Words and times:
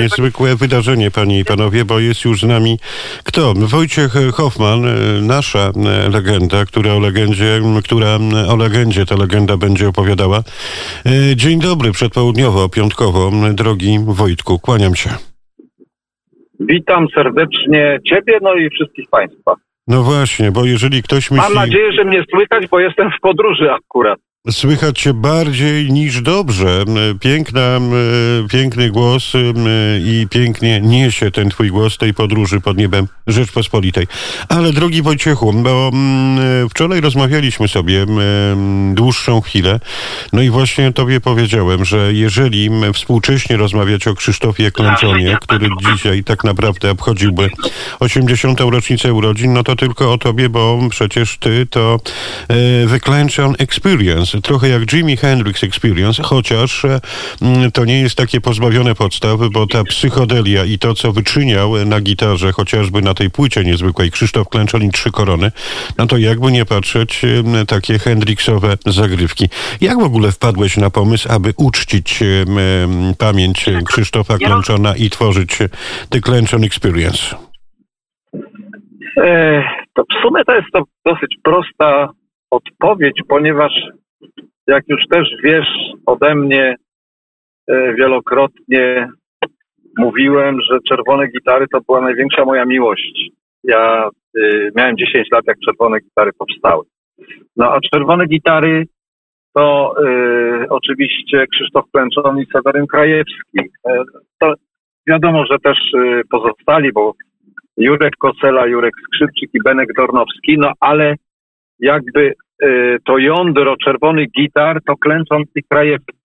Niezwykłe 0.00 0.56
wydarzenie, 0.56 1.10
panie 1.10 1.38
i 1.38 1.44
panowie, 1.44 1.84
bo 1.84 1.98
jest 1.98 2.24
już 2.24 2.40
z 2.40 2.44
nami 2.44 2.78
kto? 3.24 3.54
Wojciech 3.54 4.12
Hoffman, 4.34 4.84
e, 4.84 4.90
nasza 5.22 5.58
e, 5.58 6.08
legenda, 6.08 6.64
która 6.64 6.92
o 6.94 6.98
legendzie, 6.98 7.60
która 7.84 8.18
o 8.48 8.56
legendzie 8.56 9.06
ta 9.06 9.16
legenda 9.16 9.56
będzie 9.56 9.88
opowiadała. 9.88 10.42
Dzień 11.36 11.60
dobry, 11.60 11.92
przedpołudniowo, 11.92 12.68
piątkowo. 12.68 13.30
Drogi 13.54 13.98
Wojtku, 14.06 14.58
kłaniam 14.58 14.94
się. 14.94 15.10
Witam 16.60 17.06
serdecznie 17.14 17.98
Ciebie, 18.08 18.38
no 18.42 18.54
i 18.54 18.70
wszystkich 18.70 19.08
Państwa. 19.10 19.54
No 19.88 20.02
właśnie, 20.02 20.52
bo 20.52 20.64
jeżeli 20.64 21.02
ktoś 21.02 21.30
myśli... 21.30 21.44
Mam 21.44 21.54
nadzieję, 21.54 21.92
że 21.92 22.04
mnie 22.04 22.24
słychać, 22.30 22.66
bo 22.70 22.80
jestem 22.80 23.10
w 23.10 23.20
podróży 23.20 23.72
akurat. 23.72 24.18
Słychać 24.50 25.00
się 25.00 25.14
bardziej 25.14 25.92
niż 25.92 26.22
dobrze. 26.22 26.84
Piękna, 27.20 27.80
piękny 28.50 28.90
głos 28.90 29.32
i 30.04 30.26
pięknie 30.30 30.80
niesie 30.80 31.30
ten 31.30 31.50
twój 31.50 31.70
głos 31.70 31.98
tej 31.98 32.14
podróży 32.14 32.60
pod 32.60 32.76
niebem 32.76 33.08
Rzeczpospolitej. 33.26 34.06
Ale 34.48 34.72
drogi 34.72 35.02
Wojciechu, 35.02 35.52
bo 35.52 35.90
wczoraj 36.70 37.00
rozmawialiśmy 37.00 37.68
sobie 37.68 38.06
dłuższą 38.92 39.40
chwilę, 39.40 39.80
no 40.32 40.42
i 40.42 40.50
właśnie 40.50 40.92
tobie 40.92 41.20
powiedziałem, 41.20 41.84
że 41.84 42.12
jeżeli 42.14 42.70
współcześnie 42.94 43.56
rozmawiać 43.56 44.08
o 44.08 44.14
Krzysztofie 44.14 44.70
Klęczonie, 44.70 45.36
który 45.40 45.68
dzisiaj 45.90 46.24
tak 46.24 46.44
naprawdę 46.44 46.90
obchodziłby 46.90 47.50
80. 48.00 48.60
rocznicę 48.60 49.12
urodzin, 49.12 49.52
no 49.52 49.62
to 49.62 49.76
tylko 49.76 50.12
o 50.12 50.18
tobie, 50.18 50.48
bo 50.48 50.78
przecież 50.90 51.38
ty 51.38 51.66
to 51.66 52.00
wyklęczon 52.86 53.54
experience 53.58 54.29
trochę 54.42 54.68
jak 54.68 54.92
Jimi 54.92 55.16
Hendrix 55.16 55.64
Experience, 55.64 56.22
chociaż 56.22 56.84
e, 56.84 57.00
mm, 57.42 57.72
to 57.72 57.84
nie 57.84 58.00
jest 58.00 58.16
takie 58.16 58.40
pozbawione 58.40 58.94
podstawy, 58.94 59.50
bo 59.50 59.66
ta 59.66 59.84
psychodelia 59.84 60.64
i 60.64 60.78
to, 60.78 60.94
co 60.94 61.12
wyczyniał 61.12 61.84
na 61.86 62.00
gitarze, 62.00 62.52
chociażby 62.52 63.02
na 63.02 63.14
tej 63.14 63.30
płycie 63.30 63.64
niezwykłej 63.64 64.10
Krzysztof 64.10 64.48
Klęczolin 64.48 64.90
Trzy 64.90 65.10
Korony, 65.10 65.52
no 65.98 66.06
to 66.06 66.18
jakby 66.18 66.52
nie 66.52 66.64
patrzeć, 66.64 67.22
e, 67.24 67.66
takie 67.66 67.98
Hendrixowe 67.98 68.76
zagrywki. 68.86 69.48
Jak 69.80 69.98
w 69.98 70.04
ogóle 70.04 70.32
wpadłeś 70.32 70.76
na 70.76 70.90
pomysł, 70.90 71.28
aby 71.32 71.54
uczcić 71.56 72.22
e, 72.22 72.26
pamięć 73.18 73.66
Krzysztofa 73.86 74.38
Klęczona 74.38 74.96
i 74.96 75.10
tworzyć 75.10 75.58
The 76.10 76.20
Klęczon 76.20 76.64
Experience? 76.64 77.36
To 79.94 80.02
w 80.02 80.22
sumie 80.22 80.44
to 80.44 80.54
jest 80.54 80.68
to 80.72 80.82
dosyć 81.04 81.36
prosta 81.42 82.08
odpowiedź, 82.50 83.20
ponieważ 83.28 83.72
jak 84.70 84.84
już 84.88 85.00
też 85.10 85.28
wiesz 85.44 85.68
ode 86.06 86.34
mnie 86.34 86.76
e, 87.68 87.94
wielokrotnie 87.94 89.08
mówiłem, 89.98 90.58
że 90.70 90.78
czerwone 90.88 91.26
gitary 91.28 91.66
to 91.72 91.80
była 91.80 92.00
największa 92.00 92.44
moja 92.44 92.64
miłość. 92.64 93.30
Ja 93.64 94.08
y, 94.36 94.70
miałem 94.76 94.96
10 94.96 95.28
lat, 95.32 95.44
jak 95.46 95.56
czerwone 95.66 96.00
gitary 96.00 96.30
powstały. 96.38 96.84
No 97.56 97.72
a 97.72 97.80
czerwone 97.80 98.26
gitary 98.26 98.86
to 99.54 99.94
y, 100.64 100.68
oczywiście 100.68 101.46
Krzysztof 101.46 101.84
Klęczon 101.92 102.38
i 102.38 102.46
Seweryn 102.46 102.86
Krajewski. 102.86 103.60
To 104.40 104.54
wiadomo, 105.06 105.46
że 105.46 105.58
też 105.58 105.78
pozostali, 106.30 106.92
bo 106.92 107.14
Jurek 107.76 108.16
Kocela, 108.16 108.66
Jurek 108.66 108.94
Skrzypczyk 109.04 109.54
i 109.54 109.62
Benek 109.64 109.88
Dornowski, 109.96 110.58
no 110.58 110.72
ale 110.80 111.14
jakby 111.80 112.34
Y, 112.62 112.98
to 113.04 113.18
jądro 113.18 113.76
czerwonych 113.76 114.30
gitar 114.30 114.78
to 114.86 114.96
klęcząc 114.96 115.48
i 115.56 115.62
krajewki. 115.62 116.18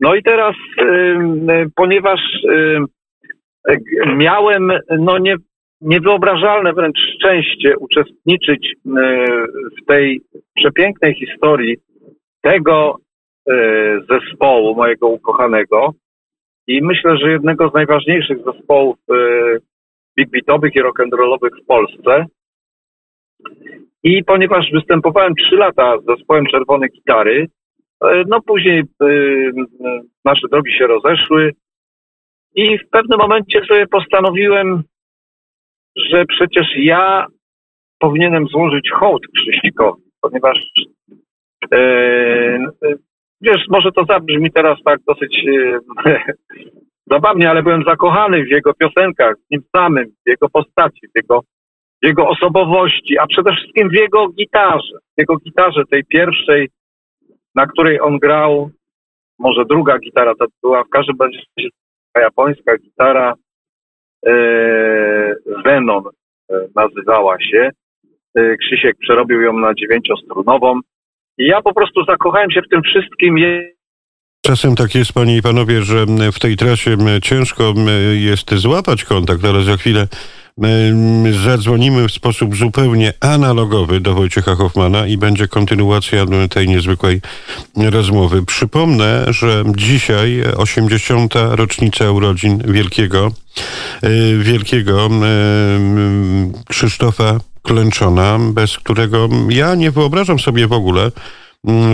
No 0.00 0.14
i 0.14 0.22
teraz, 0.22 0.54
y, 0.78 0.82
y, 0.82 1.70
ponieważ 1.76 2.20
miałem 4.16 4.72
no 4.98 5.18
nie, 5.18 5.36
niewyobrażalne 5.80 6.72
wręcz 6.72 6.98
szczęście 7.14 7.78
uczestniczyć 7.78 8.74
w 9.82 9.86
tej 9.86 10.20
przepięknej 10.56 11.14
historii 11.14 11.76
tego 12.42 12.96
zespołu 14.10 14.74
mojego 14.74 15.08
ukochanego 15.08 15.90
i 16.66 16.82
myślę, 16.82 17.16
że 17.16 17.30
jednego 17.30 17.70
z 17.70 17.74
najważniejszych 17.74 18.38
zespołów 18.44 18.96
big 20.16 20.30
beatowych 20.30 20.76
i 20.76 20.82
rock'n'rollowych 20.82 21.62
w 21.62 21.66
Polsce, 21.66 22.24
i 24.02 24.24
ponieważ 24.24 24.70
występowałem 24.72 25.34
trzy 25.34 25.56
lata 25.56 25.98
z 25.98 26.04
zespołem 26.04 26.46
Czerwone 26.46 26.88
Gitary, 26.88 27.46
e, 28.04 28.22
no 28.28 28.40
później 28.42 28.82
y, 29.02 29.52
nasze 30.24 30.48
drogi 30.50 30.72
się 30.72 30.86
rozeszły 30.86 31.52
i 32.54 32.78
w 32.78 32.90
pewnym 32.90 33.18
momencie 33.18 33.60
sobie 33.68 33.86
postanowiłem, 33.86 34.82
że 35.96 36.24
przecież 36.24 36.66
ja 36.76 37.26
powinienem 37.98 38.46
złożyć 38.46 38.90
hołd 38.90 39.22
Krzyśnikowi, 39.34 40.02
ponieważ 40.20 40.58
e, 41.72 42.58
wiesz, 43.40 43.64
może 43.68 43.92
to 43.92 44.04
zabrzmi 44.04 44.52
teraz 44.52 44.78
tak 44.84 45.00
dosyć 45.06 45.44
e, 46.06 46.22
zabawnie, 47.12 47.50
ale 47.50 47.62
byłem 47.62 47.84
zakochany 47.84 48.44
w 48.44 48.50
jego 48.50 48.74
piosenkach, 48.74 49.34
w 49.36 49.50
nim 49.50 49.62
samym, 49.76 50.04
w 50.26 50.28
jego 50.28 50.48
postaci, 50.48 51.08
w 51.08 51.16
jego 51.16 51.40
jego 52.02 52.28
osobowości, 52.28 53.18
a 53.18 53.26
przede 53.26 53.52
wszystkim 53.52 53.88
w 53.88 53.94
jego 53.94 54.28
gitarze. 54.28 54.98
W 55.16 55.18
jego 55.18 55.36
gitarze, 55.36 55.82
tej 55.90 56.04
pierwszej, 56.04 56.68
na 57.54 57.66
której 57.66 58.00
on 58.00 58.18
grał, 58.18 58.70
może 59.38 59.64
druga 59.64 59.98
gitara 59.98 60.34
to 60.34 60.46
była, 60.62 60.84
w 60.84 60.88
każdym 60.88 61.16
razie 61.20 61.40
japońska 62.20 62.78
gitara 62.78 63.34
e, 64.26 64.32
e, 65.66 65.80
nazywała 66.76 67.36
się. 67.40 67.70
E, 68.34 68.56
Krzysiek 68.56 68.96
przerobił 69.00 69.40
ją 69.40 69.52
na 69.52 69.74
dziewięciostrunową 69.74 70.80
i 71.38 71.46
ja 71.46 71.62
po 71.62 71.74
prostu 71.74 72.04
zakochałem 72.04 72.50
się 72.50 72.62
w 72.62 72.68
tym 72.68 72.82
wszystkim. 72.82 73.36
Czasem 74.40 74.74
tak 74.74 74.94
jest, 74.94 75.12
panie 75.12 75.36
i 75.36 75.42
panowie, 75.42 75.82
że 75.82 76.06
w 76.32 76.38
tej 76.38 76.56
trasie 76.56 76.96
ciężko 77.22 77.74
jest 78.12 78.54
złapać 78.54 79.04
kontakt, 79.04 79.44
ale 79.44 79.62
za 79.62 79.76
chwilę 79.76 80.06
zadzwonimy 81.44 82.08
w 82.08 82.12
sposób 82.12 82.56
zupełnie 82.56 83.12
analogowy 83.20 84.00
do 84.00 84.14
Wojciecha 84.14 84.54
Hoffmana 84.54 85.06
i 85.06 85.16
będzie 85.16 85.48
kontynuacja 85.48 86.26
tej 86.50 86.68
niezwykłej 86.68 87.20
rozmowy. 87.76 88.44
Przypomnę, 88.44 89.24
że 89.28 89.64
dzisiaj 89.76 90.42
80. 90.56 91.34
rocznica 91.50 92.10
urodzin 92.10 92.62
wielkiego, 92.72 93.32
e, 94.02 94.08
wielkiego 94.38 95.10
Krzysztofa 96.68 97.40
Klęczona, 97.62 98.38
bez 98.52 98.78
którego 98.78 99.28
ja 99.48 99.74
nie 99.74 99.90
wyobrażam 99.90 100.38
sobie 100.38 100.66
w 100.66 100.72
ogóle, 100.72 101.10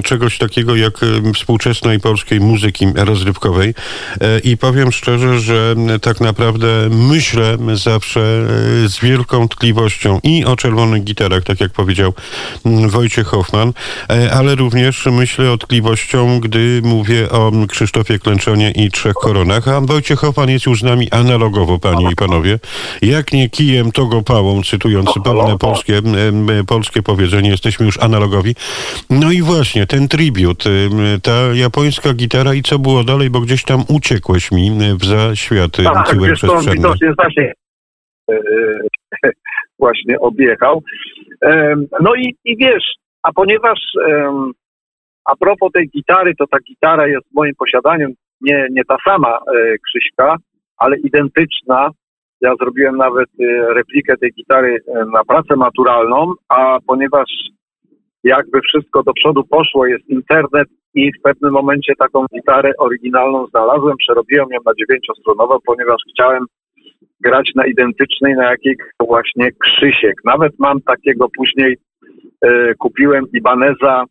czegoś 0.05 0.39
takiego 0.39 0.77
jak 0.77 1.01
współczesnej 1.35 2.01
polskiej 2.01 2.41
muzyki 2.41 2.87
rozrywkowej 2.95 3.75
e, 4.21 4.39
i 4.39 4.57
powiem 4.57 4.93
szczerze, 4.93 5.41
że 5.41 5.75
tak 6.03 6.21
naprawdę 6.21 6.67
myślę 6.91 7.59
zawsze 7.75 8.21
e, 8.21 8.89
z 8.89 9.01
wielką 9.01 9.49
tkliwością 9.49 10.21
i 10.23 10.45
o 10.45 10.57
czerwonych 10.57 11.05
gitarach, 11.05 11.45
tak 11.45 11.61
jak 11.61 11.73
powiedział 11.73 12.13
Wojciech 12.89 13.27
Hoffman, 13.27 13.73
e, 14.11 14.33
ale 14.33 14.55
również 14.55 15.07
myślę 15.07 15.53
o 15.53 15.59
tkliwością, 15.59 16.41
gdy 16.41 16.81
mówię 16.85 17.31
o 17.31 17.53
Krzysztofie 17.69 18.19
Klęczonie 18.19 18.71
i 18.71 18.91
Trzech 18.91 19.15
Koronach, 19.15 19.69
a 19.69 19.81
Wojciech 19.81 20.19
Hoffman 20.19 20.51
jest 20.51 20.67
już 20.67 20.81
z 20.81 20.83
nami 20.83 21.11
analogowo, 21.11 21.79
panie 21.79 22.11
i 22.13 22.17
panowie. 22.17 22.59
Jak 23.03 23.33
nie 23.33 23.51
kijem, 23.51 23.93
to 23.93 24.07
go 24.07 24.23
pałą, 24.23 24.63
cytując 24.63 25.11
pewne 25.25 25.59
polskie, 25.59 26.03
polskie 26.67 27.03
powiedzenie, 27.03 27.51
jesteśmy 27.51 27.87
już 27.87 27.99
analogowi. 27.99 28.55
No 29.11 29.33
i 29.33 29.43
właśnie 29.43 29.54
właśnie, 29.57 29.87
ten 29.87 30.09
tribut, 30.09 30.65
ta 31.23 31.37
japońska 31.55 32.15
gitara 32.15 32.55
i 32.55 32.63
co 32.63 32.79
było 32.79 33.05
dalej, 33.05 33.31
bo 33.31 33.41
gdzieś 33.41 33.65
tam 33.65 33.81
uciekłeś 33.89 34.53
mi 34.53 34.71
w 35.01 35.05
zaświaty 35.05 35.83
tak, 35.85 36.09
cyberprzestrzenne. 36.09 36.77
widocznie 36.77 37.13
właśnie 37.17 37.53
e, 38.31 38.39
właśnie 39.83 40.21
objechał. 40.21 40.83
No 42.01 42.15
i, 42.15 42.35
i 42.45 42.57
wiesz, 42.57 42.85
a 43.23 43.33
ponieważ 43.33 43.79
a 45.25 45.37
propos 45.37 45.73
tej 45.73 45.89
gitary, 45.89 46.35
to 46.39 46.47
ta 46.47 46.59
gitara 46.61 47.07
jest 47.07 47.27
w 47.31 47.35
moim 47.35 47.55
posiadaniu 47.55 48.09
nie, 48.41 48.67
nie 48.71 48.85
ta 48.85 48.97
sama 49.05 49.39
e, 49.39 49.79
Krzyśka, 49.79 50.37
ale 50.77 50.97
identyczna. 50.97 51.91
Ja 52.41 52.55
zrobiłem 52.61 52.97
nawet 52.97 53.29
e, 53.41 53.75
replikę 53.75 54.17
tej 54.17 54.33
gitary 54.33 54.79
na 55.13 55.25
pracę 55.25 55.57
maturalną, 55.57 56.33
a 56.49 56.79
ponieważ 56.87 57.29
jakby 58.25 58.61
wszystko 58.61 59.03
do 59.03 59.13
przodu 59.13 59.45
poszło, 59.45 59.87
jest 59.87 60.09
internet 60.09 60.69
i 60.95 61.13
w 61.13 61.23
pewnym 61.23 61.53
momencie 61.53 61.93
taką 61.99 62.27
gitarę 62.35 62.73
oryginalną 62.79 63.47
znalazłem, 63.47 63.97
przerobiłem 63.97 64.49
ją 64.51 64.59
na 64.67 64.73
dziewięciostronową, 64.75 65.59
ponieważ 65.67 66.03
chciałem 66.13 66.45
grać 67.21 67.51
na 67.55 67.67
identycznej, 67.67 68.35
na 68.35 68.51
jakiej 68.51 68.77
właśnie 69.01 69.51
Krzysiek. 69.53 70.15
Nawet 70.25 70.53
mam 70.59 70.81
takiego 70.81 71.29
później, 71.37 71.77
e, 72.43 72.75
kupiłem 72.75 73.25
Ibaneza, 73.33 74.05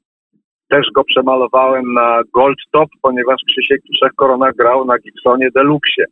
też 0.70 0.88
go 0.96 1.04
przemalowałem 1.04 1.94
na 1.94 2.22
Gold 2.34 2.58
Top, 2.72 2.90
ponieważ 3.02 3.42
Krzysiek 3.48 3.82
w 3.82 3.98
Trzech 3.98 4.12
Koronach 4.16 4.56
grał 4.56 4.86
na 4.86 4.98
Gibsonie 4.98 5.50
Deluxe. 5.56 6.04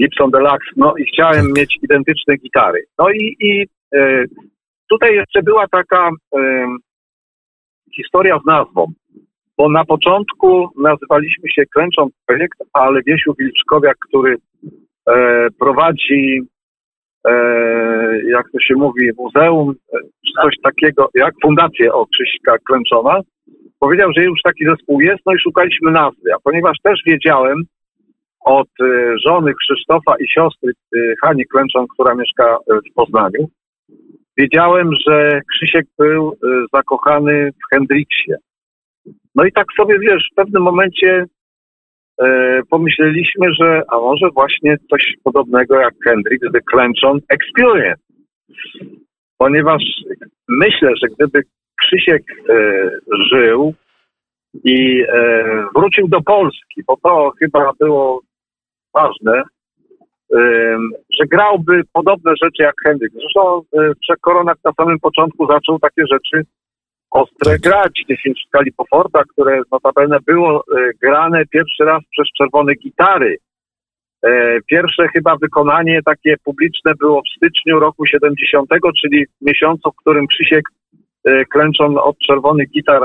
Gibson 0.00 0.30
Deluxe, 0.30 0.70
no 0.76 0.94
i 0.96 1.04
chciałem 1.04 1.46
mieć 1.56 1.78
identyczne 1.82 2.36
gitary. 2.36 2.84
No 2.98 3.10
i, 3.10 3.36
i 3.40 3.66
e, 3.94 4.24
tutaj 4.90 5.14
jeszcze 5.14 5.42
była 5.42 5.68
taka 5.68 6.10
historia 7.94 8.38
z 8.42 8.46
nazwą, 8.46 8.86
bo 9.58 9.68
na 9.68 9.84
początku 9.84 10.68
nazywaliśmy 10.82 11.50
się 11.50 11.62
Klęcząc 11.74 12.12
Projekt, 12.26 12.58
ale 12.72 13.00
Wiesiu 13.06 13.34
Wilczkowiak, 13.38 13.96
który 14.08 14.36
e, 15.08 15.46
prowadzi, 15.58 16.40
e, 17.28 17.32
jak 18.30 18.50
to 18.52 18.60
się 18.60 18.74
mówi, 18.74 19.10
muzeum, 19.18 19.70
e, 19.70 19.98
czy 20.00 20.32
coś 20.42 20.54
takiego, 20.62 21.08
jak 21.14 21.34
fundację 21.42 21.92
o 21.92 22.06
Krzyśka 22.06 22.56
Klęczona, 22.58 23.20
powiedział, 23.80 24.10
że 24.16 24.24
już 24.24 24.40
taki 24.44 24.64
zespół 24.64 25.00
jest, 25.00 25.20
no 25.26 25.34
i 25.34 25.38
szukaliśmy 25.38 25.90
nazwy, 25.90 26.34
a 26.34 26.36
ponieważ 26.44 26.76
też 26.82 27.00
wiedziałem 27.06 27.62
od 28.40 28.68
e, 28.80 28.84
żony 29.26 29.52
Krzysztofa 29.54 30.14
i 30.20 30.28
siostry 30.28 30.72
e, 30.72 30.98
Hani 31.24 31.46
Klęczon, 31.46 31.86
która 31.94 32.14
mieszka 32.14 32.56
w 32.90 32.94
Poznaniu, 32.94 33.48
wiedziałem, 34.38 34.90
że 35.06 35.40
Krzysiek 35.52 35.86
był 35.98 36.28
e, 36.32 36.64
zakochany 36.72 37.52
w 37.52 37.74
Hendriksie. 37.74 38.32
No 39.34 39.44
i 39.44 39.52
tak 39.52 39.66
sobie, 39.76 39.98
wiesz, 39.98 40.28
w 40.32 40.34
pewnym 40.34 40.62
momencie 40.62 41.24
e, 42.22 42.60
pomyśleliśmy, 42.70 43.54
że 43.60 43.82
a 43.92 43.96
może 43.98 44.30
właśnie 44.34 44.76
coś 44.90 45.14
podobnego 45.24 45.80
jak 45.80 45.94
Hendrix, 46.04 46.52
The 46.52 46.60
Clenchon 46.70 47.18
Experience. 47.28 48.02
Ponieważ 49.38 49.82
myślę, 50.48 50.90
że 51.02 51.08
gdyby 51.08 51.42
Krzysiek 51.80 52.22
e, 52.48 52.54
żył 53.30 53.74
i 54.64 55.02
e, 55.02 55.44
wrócił 55.74 56.08
do 56.08 56.20
Polski, 56.22 56.82
bo 56.86 56.96
to 57.02 57.32
chyba 57.38 57.72
było 57.80 58.20
ważne, 58.94 59.42
że 61.20 61.26
grałby 61.30 61.82
podobne 61.92 62.32
rzeczy 62.42 62.62
jak 62.62 62.74
Hendrix. 62.84 63.14
Zresztą 63.14 63.62
przed 64.00 64.20
Koronak 64.20 64.58
na 64.64 64.72
samym 64.72 64.98
początku 64.98 65.46
zaczął 65.46 65.78
takie 65.78 66.02
rzeczy 66.12 66.42
ostre 67.10 67.52
tak. 67.52 67.60
grać. 67.60 67.92
10 68.08 68.44
skali 68.48 68.72
Poforta, 68.72 69.22
które 69.24 69.60
notabene 69.72 70.18
było 70.26 70.64
grane 71.02 71.42
pierwszy 71.50 71.84
raz 71.84 72.02
przez 72.10 72.26
czerwone 72.38 72.74
gitary. 72.74 73.36
Pierwsze 74.66 75.08
chyba 75.08 75.36
wykonanie 75.36 76.00
takie 76.04 76.36
publiczne 76.44 76.92
było 77.00 77.22
w 77.22 77.36
styczniu 77.36 77.80
roku 77.80 78.06
70, 78.06 78.68
czyli 79.00 79.26
w 79.26 79.46
miesiącu, 79.46 79.90
w 79.90 79.96
którym 79.96 80.26
Krzysiek 80.26 80.62
klęcząc 81.52 81.98
od 81.98 82.18
czerwonych 82.18 82.70
gitar 82.70 83.02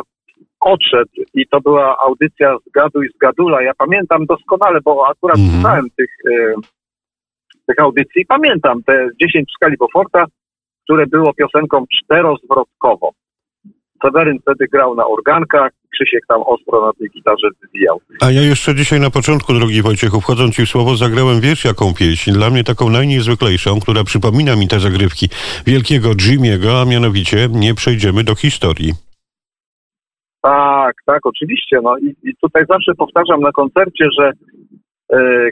odszedł 0.62 1.12
i 1.34 1.48
to 1.48 1.62
była 1.62 1.98
audycja 2.06 2.58
z 2.68 2.72
Gadu 2.72 3.04
i 3.04 3.10
z 3.10 3.18
Gadula. 3.18 3.62
Ja 3.62 3.74
pamiętam 3.78 4.26
doskonale, 4.26 4.80
bo 4.86 5.08
akurat 5.08 5.38
mm. 5.38 5.50
słuchałem 5.52 5.86
tych, 5.98 6.10
e, 6.32 6.54
tych 7.72 7.86
audycji. 7.86 8.26
Pamiętam 8.26 8.84
te 8.84 9.10
10 9.22 9.50
w 9.50 9.56
skali 9.56 9.78
Beauforta, 9.78 10.26
które 10.84 11.08
było 11.08 11.34
piosenką 11.34 11.86
czterozwrotkową. 11.98 13.10
Seweryn 14.06 14.40
wtedy 14.42 14.66
grał 14.72 14.96
na 14.96 15.08
organkach, 15.08 15.72
Krzysiek 15.94 16.26
tam 16.28 16.42
ostro 16.42 16.86
na 16.86 16.94
tej 16.94 17.10
gitarze 17.10 17.48
wywijał. 17.62 18.02
A 18.22 18.32
ja 18.32 18.42
jeszcze 18.42 18.76
dzisiaj 18.76 19.00
na 19.00 19.10
początku, 19.10 19.54
drogi 19.54 19.82
Wojciechu, 19.82 20.22
wchodząc 20.22 20.56
Ci 20.56 20.66
w 20.66 20.70
słowo, 20.70 20.96
zagrałem 20.96 21.42
wiesz 21.42 21.66
jaką 21.66 21.94
pieśń, 21.94 22.32
dla 22.32 22.50
mnie 22.50 22.64
taką 22.64 22.90
najniezwyklejszą, 22.90 23.80
która 23.80 24.04
przypomina 24.04 24.56
mi 24.56 24.68
te 24.68 24.80
zagrywki 24.80 25.30
wielkiego 25.66 26.10
Jimiego, 26.16 26.82
a 26.82 26.86
mianowicie 26.86 27.48
Nie 27.52 27.74
przejdziemy 27.74 28.24
do 28.24 28.36
historii. 28.36 28.92
Tak, 30.42 30.96
tak, 31.06 31.26
oczywiście. 31.26 31.80
No 31.84 31.98
i, 31.98 32.16
i 32.24 32.36
tutaj 32.42 32.64
zawsze 32.70 32.96
powtarzam 32.96 33.42
na 33.42 33.52
koncercie, 33.52 34.06
że 34.20 34.32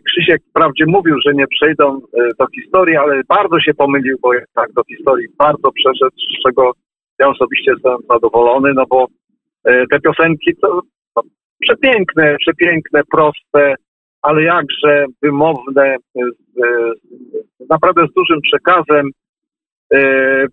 Krzysiek 0.07 0.41
wprawdzie 0.49 0.85
mówił, 0.87 1.15
że 1.25 1.33
nie 1.33 1.47
przejdą 1.47 1.97
e, 1.97 2.29
do 2.39 2.45
historii, 2.55 2.97
ale 2.97 3.21
bardzo 3.27 3.59
się 3.59 3.73
pomylił, 3.73 4.17
bo 4.21 4.31
tak 4.55 4.71
do 4.73 4.83
historii 4.83 5.27
bardzo 5.37 5.71
przeszedł, 5.71 6.15
z 6.17 6.43
czego 6.47 6.71
ja 7.19 7.27
osobiście 7.27 7.71
jestem 7.71 7.97
zadowolony, 8.09 8.73
no 8.73 8.83
bo 8.89 9.07
e, 9.63 9.87
te 9.87 9.99
piosenki 9.99 10.55
to 10.61 10.81
no, 11.15 11.21
przepiękne, 11.59 12.35
przepiękne, 12.39 13.01
proste, 13.11 13.75
ale 14.21 14.43
jakże 14.43 15.05
wymowne, 15.21 15.95
z, 16.15 16.19
z, 16.55 17.69
naprawdę 17.69 18.07
z 18.07 18.13
dużym 18.13 18.41
przekazem. 18.41 19.09
E, 19.93 19.99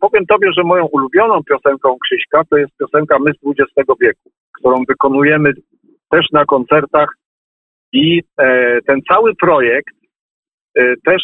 powiem 0.00 0.26
Tobie, 0.26 0.52
że 0.56 0.62
moją 0.62 0.86
ulubioną 0.86 1.40
piosenką 1.44 1.96
Krzyśka 2.04 2.42
to 2.50 2.56
jest 2.56 2.72
piosenka 2.78 3.18
Mysł 3.18 3.54
XX 3.58 3.90
wieku, 4.00 4.30
którą 4.52 4.84
wykonujemy 4.88 5.52
też 6.10 6.26
na 6.32 6.44
koncertach 6.44 7.08
i 7.96 8.22
e, 8.38 8.78
ten 8.86 9.00
cały 9.12 9.34
projekt 9.34 9.94
e, 10.74 10.94
też 11.04 11.22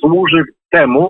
służy 0.00 0.42
temu, 0.70 1.08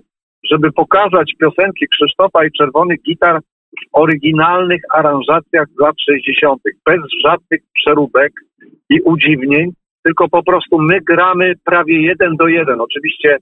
żeby 0.51 0.73
pokazać 0.73 1.33
piosenki 1.41 1.87
Krzysztofa 1.89 2.45
i 2.45 2.53
Czerwonych 2.53 3.03
Gitar 3.03 3.41
w 3.41 3.89
oryginalnych 3.93 4.83
aranżacjach 4.95 5.67
z 5.77 5.81
lat 5.81 5.95
60., 6.07 6.63
bez 6.87 7.01
żadnych 7.25 7.61
przeróbek 7.75 8.33
i 8.91 9.01
udziwnień, 9.01 9.71
tylko 10.05 10.29
po 10.29 10.43
prostu 10.43 10.79
my 10.79 11.01
gramy 11.01 11.53
prawie 11.65 12.03
jeden 12.03 12.37
do 12.37 12.49
jeden. 12.49 12.81
Oczywiście 12.81 13.39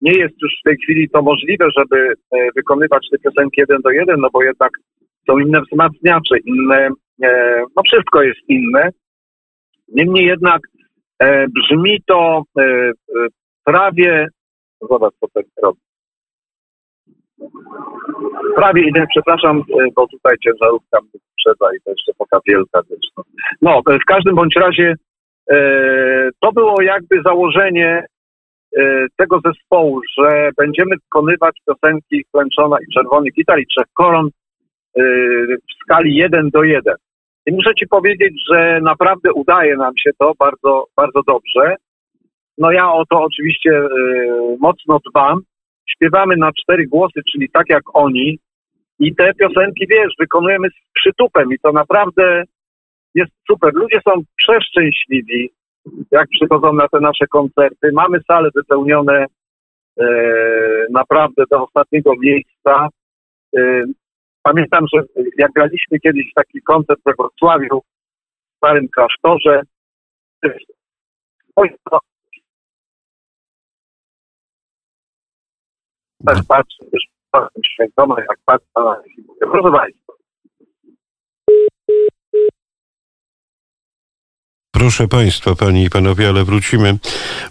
nie 0.00 0.12
jest 0.12 0.34
już 0.42 0.52
w 0.60 0.68
tej 0.68 0.76
chwili 0.76 1.10
to 1.10 1.22
możliwe, 1.22 1.66
żeby 1.78 1.98
e, 2.06 2.48
wykonywać 2.56 3.06
te 3.10 3.18
piosenki 3.18 3.60
jeden 3.60 3.80
do 3.80 3.90
jeden, 3.90 4.20
no 4.20 4.28
bo 4.32 4.42
jednak 4.42 4.70
są 5.30 5.38
inne 5.38 5.60
wzmacniacze, 5.60 6.38
inne, 6.44 6.88
e, 7.22 7.62
no 7.76 7.82
wszystko 7.82 8.22
jest 8.22 8.40
inne. 8.48 8.88
Niemniej 9.90 10.26
jednak 10.26 10.62
e, 11.18 11.46
brzmi 11.48 12.02
to 12.06 12.42
prawie, 13.64 14.26
zobacz 14.90 15.14
co 15.20 15.26
ten 15.34 15.42
robi. 15.62 15.80
Prawie 18.56 18.82
idę, 18.88 19.06
przepraszam, 19.10 19.62
bo 19.96 20.06
tutaj 20.06 20.36
ciężarówka 20.44 20.98
sprzeda 21.32 21.74
i 21.76 21.80
to 21.84 21.90
jeszcze 21.90 22.12
taka 22.18 22.40
wielka 22.46 22.82
też. 22.82 23.24
No, 23.62 23.82
w 24.02 24.04
każdym 24.06 24.34
bądź 24.34 24.56
razie 24.56 24.94
to 26.40 26.52
było 26.52 26.82
jakby 26.82 27.22
założenie 27.24 28.06
E, 28.76 29.06
tego 29.16 29.40
zespołu, 29.44 30.00
że 30.18 30.50
będziemy 30.58 30.96
wykonywać 30.96 31.56
piosenki 31.66 32.24
Klęczona 32.32 32.76
i 32.80 32.92
Czerwony 32.94 33.30
Gitar 33.30 33.60
i 33.60 33.66
Trzech 33.66 33.86
Koron 33.94 34.26
e, 34.26 35.02
w 35.56 35.84
skali 35.84 36.16
1 36.16 36.50
do 36.50 36.62
1. 36.62 36.94
I 37.50 37.52
muszę 37.52 37.74
Ci 37.74 37.86
powiedzieć, 37.86 38.34
że 38.50 38.80
naprawdę 38.82 39.32
udaje 39.32 39.76
nam 39.76 39.92
się 39.96 40.10
to 40.18 40.32
bardzo, 40.38 40.84
bardzo 40.96 41.20
dobrze. 41.26 41.76
No 42.58 42.72
ja 42.72 42.92
o 42.92 43.04
to 43.10 43.22
oczywiście 43.22 43.70
e, 43.70 43.88
mocno 44.60 44.98
dbam. 45.10 45.40
Śpiewamy 45.90 46.36
na 46.36 46.50
cztery 46.52 46.86
głosy, 46.86 47.20
czyli 47.32 47.50
tak 47.50 47.64
jak 47.68 47.82
oni. 47.94 48.38
I 48.98 49.14
te 49.14 49.34
piosenki, 49.34 49.86
wiesz, 49.90 50.12
wykonujemy 50.18 50.68
z 50.68 50.92
przytupem 50.92 51.52
i 51.52 51.58
to 51.58 51.72
naprawdę 51.72 52.44
jest 53.14 53.32
super. 53.50 53.70
Ludzie 53.74 54.00
są 54.08 54.22
przeszczęśliwi 54.36 55.50
jak 56.10 56.28
przychodzą 56.28 56.72
na 56.72 56.88
te 56.88 57.00
nasze 57.00 57.26
koncerty. 57.26 57.90
Mamy 57.92 58.18
sale 58.30 58.48
wypełnione 58.54 59.26
e, 60.00 60.06
naprawdę 60.90 61.44
do 61.50 61.62
ostatniego 61.62 62.12
miejsca. 62.20 62.88
E, 63.56 63.84
pamiętam, 64.42 64.86
że 64.94 65.02
jak 65.38 65.52
graliśmy 65.52 66.00
kiedyś 66.00 66.32
taki 66.34 66.62
koncert 66.62 67.00
we 67.06 67.12
Wrocławiu 67.18 67.80
w 67.80 68.56
starym 68.56 68.88
klasztorze, 68.88 69.62
tak 76.26 76.38
patrzę, 76.48 76.84
już 76.92 77.02
świętoma, 77.64 78.16
jak 78.20 78.38
patrzę 78.44 78.66
proszę 79.40 79.72
Państwa, 79.72 79.99
Proszę 84.72 85.08
Państwa, 85.08 85.54
Panie 85.54 85.84
i 85.84 85.90
Panowie, 85.90 86.28
ale 86.28 86.44
wrócimy, 86.44 86.98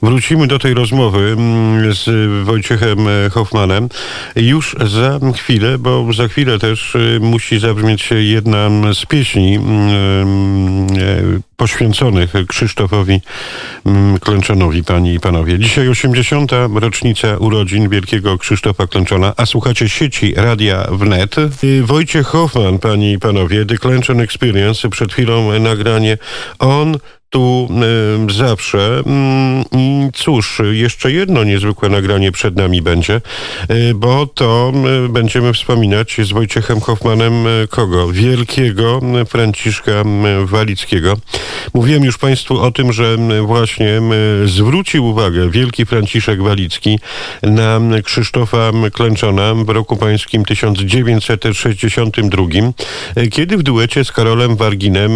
wrócimy 0.01 0.47
do 0.47 0.59
tej 0.59 0.73
rozmowy 0.73 1.35
mm, 1.37 1.93
z 1.93 2.05
Wojciechem 2.45 2.97
Hoffmanem. 3.31 3.89
Już 4.35 4.75
za 4.85 5.19
chwilę, 5.35 5.77
bo 5.77 6.13
za 6.13 6.27
chwilę 6.27 6.59
też 6.59 6.95
y, 6.95 7.19
musi 7.21 7.59
zabrzmieć 7.59 8.09
jedna 8.11 8.69
z 8.93 9.05
pieśni 9.05 9.55
mm, 9.55 10.87
y, 10.97 11.48
poświęconych 11.59 12.33
Krzysztofowi 12.47 13.21
mm, 13.85 14.19
Klęczonowi, 14.19 14.83
Panie 14.83 15.13
i 15.13 15.19
Panowie. 15.19 15.59
Dzisiaj 15.59 15.89
80. 15.89 16.51
rocznica 16.73 17.37
urodzin 17.37 17.89
wielkiego 17.89 18.37
Krzysztofa 18.37 18.87
Klęczona, 18.87 19.33
a 19.37 19.45
słuchacie 19.45 19.89
sieci 19.89 20.33
Radia 20.35 20.87
Wnet. 20.91 21.35
Y, 21.63 21.83
Wojciech 21.83 22.27
Hoffman, 22.27 22.79
Panie 22.79 23.13
i 23.13 23.19
Panowie, 23.19 23.65
The 23.65 23.77
Klęczon 23.77 24.19
Experience, 24.21 24.89
przed 24.89 25.13
chwilą 25.13 25.59
nagranie 25.59 26.17
On 26.59 26.97
tu 27.29 27.69
zawsze. 28.35 29.01
Mm, 29.05 29.63
I 29.71 30.09
cóż, 30.13 30.61
jeszcze 30.71 31.11
jedno 31.11 31.43
niezwykłe 31.43 31.89
nagranie 31.89 32.31
przed 32.31 32.55
nami 32.55 32.81
będzie, 32.81 33.21
y, 33.71 33.93
bo 33.95 34.27
to 34.27 34.73
będziemy 35.09 35.53
wspominać 35.53 36.17
z 36.23 36.31
Wojciechem 36.31 36.79
Hoffmanem 36.79 37.33
kogo? 37.69 38.07
Wielkiego 38.11 39.01
Franciszka 39.27 39.91
Walickiego. 40.45 41.17
Mówiłem 41.73 42.03
już 42.03 42.17
Państwu 42.17 42.59
o 42.59 42.71
tym, 42.71 42.93
że 42.93 43.17
właśnie 43.41 44.01
zwrócił 44.45 45.05
uwagę 45.05 45.49
wielki 45.49 45.85
Franciszek 45.85 46.41
Walicki 46.41 46.99
na 47.43 47.79
Krzysztofa 48.03 48.71
Klęczona 48.93 49.53
w 49.53 49.69
roku 49.69 49.97
pańskim 49.97 50.45
1962, 50.45 52.43
kiedy 53.31 53.57
w 53.57 53.63
duecie 53.63 54.05
z 54.05 54.11
Karolem 54.11 54.55
Warginem 54.55 55.11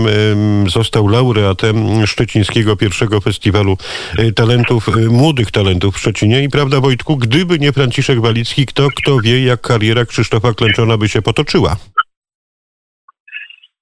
został 0.67 1.07
laureatem 1.07 2.02
szczecińskiego 2.07 2.75
pierwszego 2.75 3.21
festiwalu 3.21 3.77
e, 4.17 4.31
talentów, 4.31 4.87
e, 4.89 4.91
młodych 5.09 5.51
talentów 5.51 5.95
w 5.95 5.99
Szczecinie. 5.99 6.43
I 6.43 6.49
prawda, 6.49 6.79
Wojtku, 6.79 7.17
gdyby 7.17 7.59
nie 7.59 7.71
Franciszek 7.71 8.19
Walicki, 8.21 8.65
kto, 8.65 8.87
kto 8.97 9.19
wie, 9.19 9.45
jak 9.45 9.61
kariera 9.61 10.05
Krzysztofa 10.05 10.53
Klęczona 10.53 10.97
by 10.97 11.07
się 11.09 11.21
potoczyła? 11.21 11.75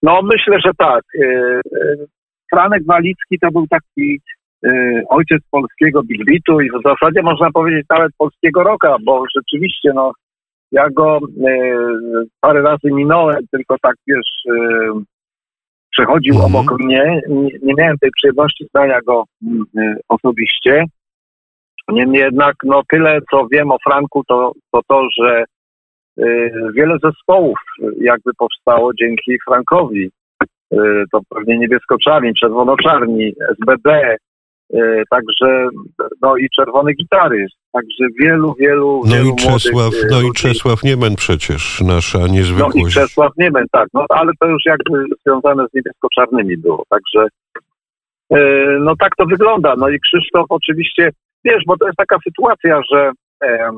No, 0.04 0.22
myślę, 0.24 0.58
że 0.66 0.72
tak. 0.78 1.04
E, 1.24 1.62
Franek 2.54 2.86
Walicki 2.86 3.40
to 3.42 3.52
był 3.52 3.68
taki 3.68 4.20
ojciec 5.10 5.42
polskiego 5.52 6.04
big 6.04 6.22
i 6.64 6.70
w 6.70 6.84
zasadzie 6.84 7.22
można 7.22 7.52
powiedzieć 7.52 7.86
nawet 7.90 8.12
polskiego 8.18 8.64
roka, 8.64 8.96
bo 9.06 9.24
rzeczywiście, 9.36 9.92
no, 9.96 10.12
ja 10.72 10.90
go 10.90 11.20
parę 12.42 12.62
razy 12.62 12.92
minąłem, 12.92 13.40
tylko 13.52 13.76
tak, 13.82 13.96
wiesz, 14.08 14.54
przechodził 15.92 16.36
mhm. 16.36 16.56
obok 16.56 16.80
mnie. 16.80 17.22
Nie, 17.28 17.50
nie, 17.64 17.74
miałem 17.78 17.98
tej 17.98 18.12
przyjemności 18.12 18.66
znania 18.72 19.00
go 19.02 19.24
mm, 19.48 19.66
y, 19.78 20.00
osobiście. 20.10 20.86
Niemniej 21.90 22.22
jednak, 22.22 22.56
no 22.64 22.82
tyle 22.92 23.20
co 23.32 23.48
wiem 23.52 23.72
o 23.72 23.78
Franku, 23.84 24.24
to 24.28 24.52
to, 24.72 24.82
to 24.88 25.08
że 25.20 25.44
y, 26.20 26.52
wiele 26.76 26.98
zespołów 27.04 27.58
jakby 28.02 28.32
powstało 28.38 28.92
dzięki 28.94 29.38
Frankowi. 29.48 30.12
Y, 30.74 30.78
to 31.12 31.20
pewnie 31.30 31.58
niebiesko-czarni, 31.58 32.34
czerwono-czarni, 32.34 33.34
SBD, 33.52 34.18
także, 35.10 35.68
no 36.22 36.38
i 36.38 36.50
czerwone 36.50 36.94
gitary. 36.94 37.48
Także 37.72 38.06
wielu, 38.20 38.56
wielu. 38.60 39.02
No 39.06 39.16
wielu 39.16 39.30
i 39.30 39.36
Czesław, 39.36 39.74
młodych, 39.74 40.12
no 40.12 40.22
i 40.22 40.32
Czesław 40.32 40.84
Niemen 40.84 41.16
przecież, 41.16 41.82
nasza 41.82 42.28
niezwykłość. 42.28 42.76
No 42.76 42.88
i 42.88 42.92
Czesław 42.92 43.32
Niemen, 43.38 43.66
tak, 43.72 43.88
no 43.94 44.06
ale 44.10 44.32
to 44.40 44.48
już 44.48 44.62
jakby 44.66 45.06
związane 45.26 45.68
z 45.68 45.74
niebiesko-czarnymi 45.74 46.58
było. 46.58 46.84
Także, 46.90 47.28
e, 48.34 48.40
no 48.80 48.96
tak 48.96 49.16
to 49.16 49.26
wygląda. 49.26 49.76
No 49.78 49.90
i 49.90 50.00
Krzysztof 50.00 50.46
oczywiście, 50.50 51.10
wiesz, 51.46 51.64
bo 51.68 51.78
to 51.78 51.86
jest 51.86 51.98
taka 51.98 52.18
sytuacja, 52.24 52.82
że 52.92 53.12
e, 53.44 53.72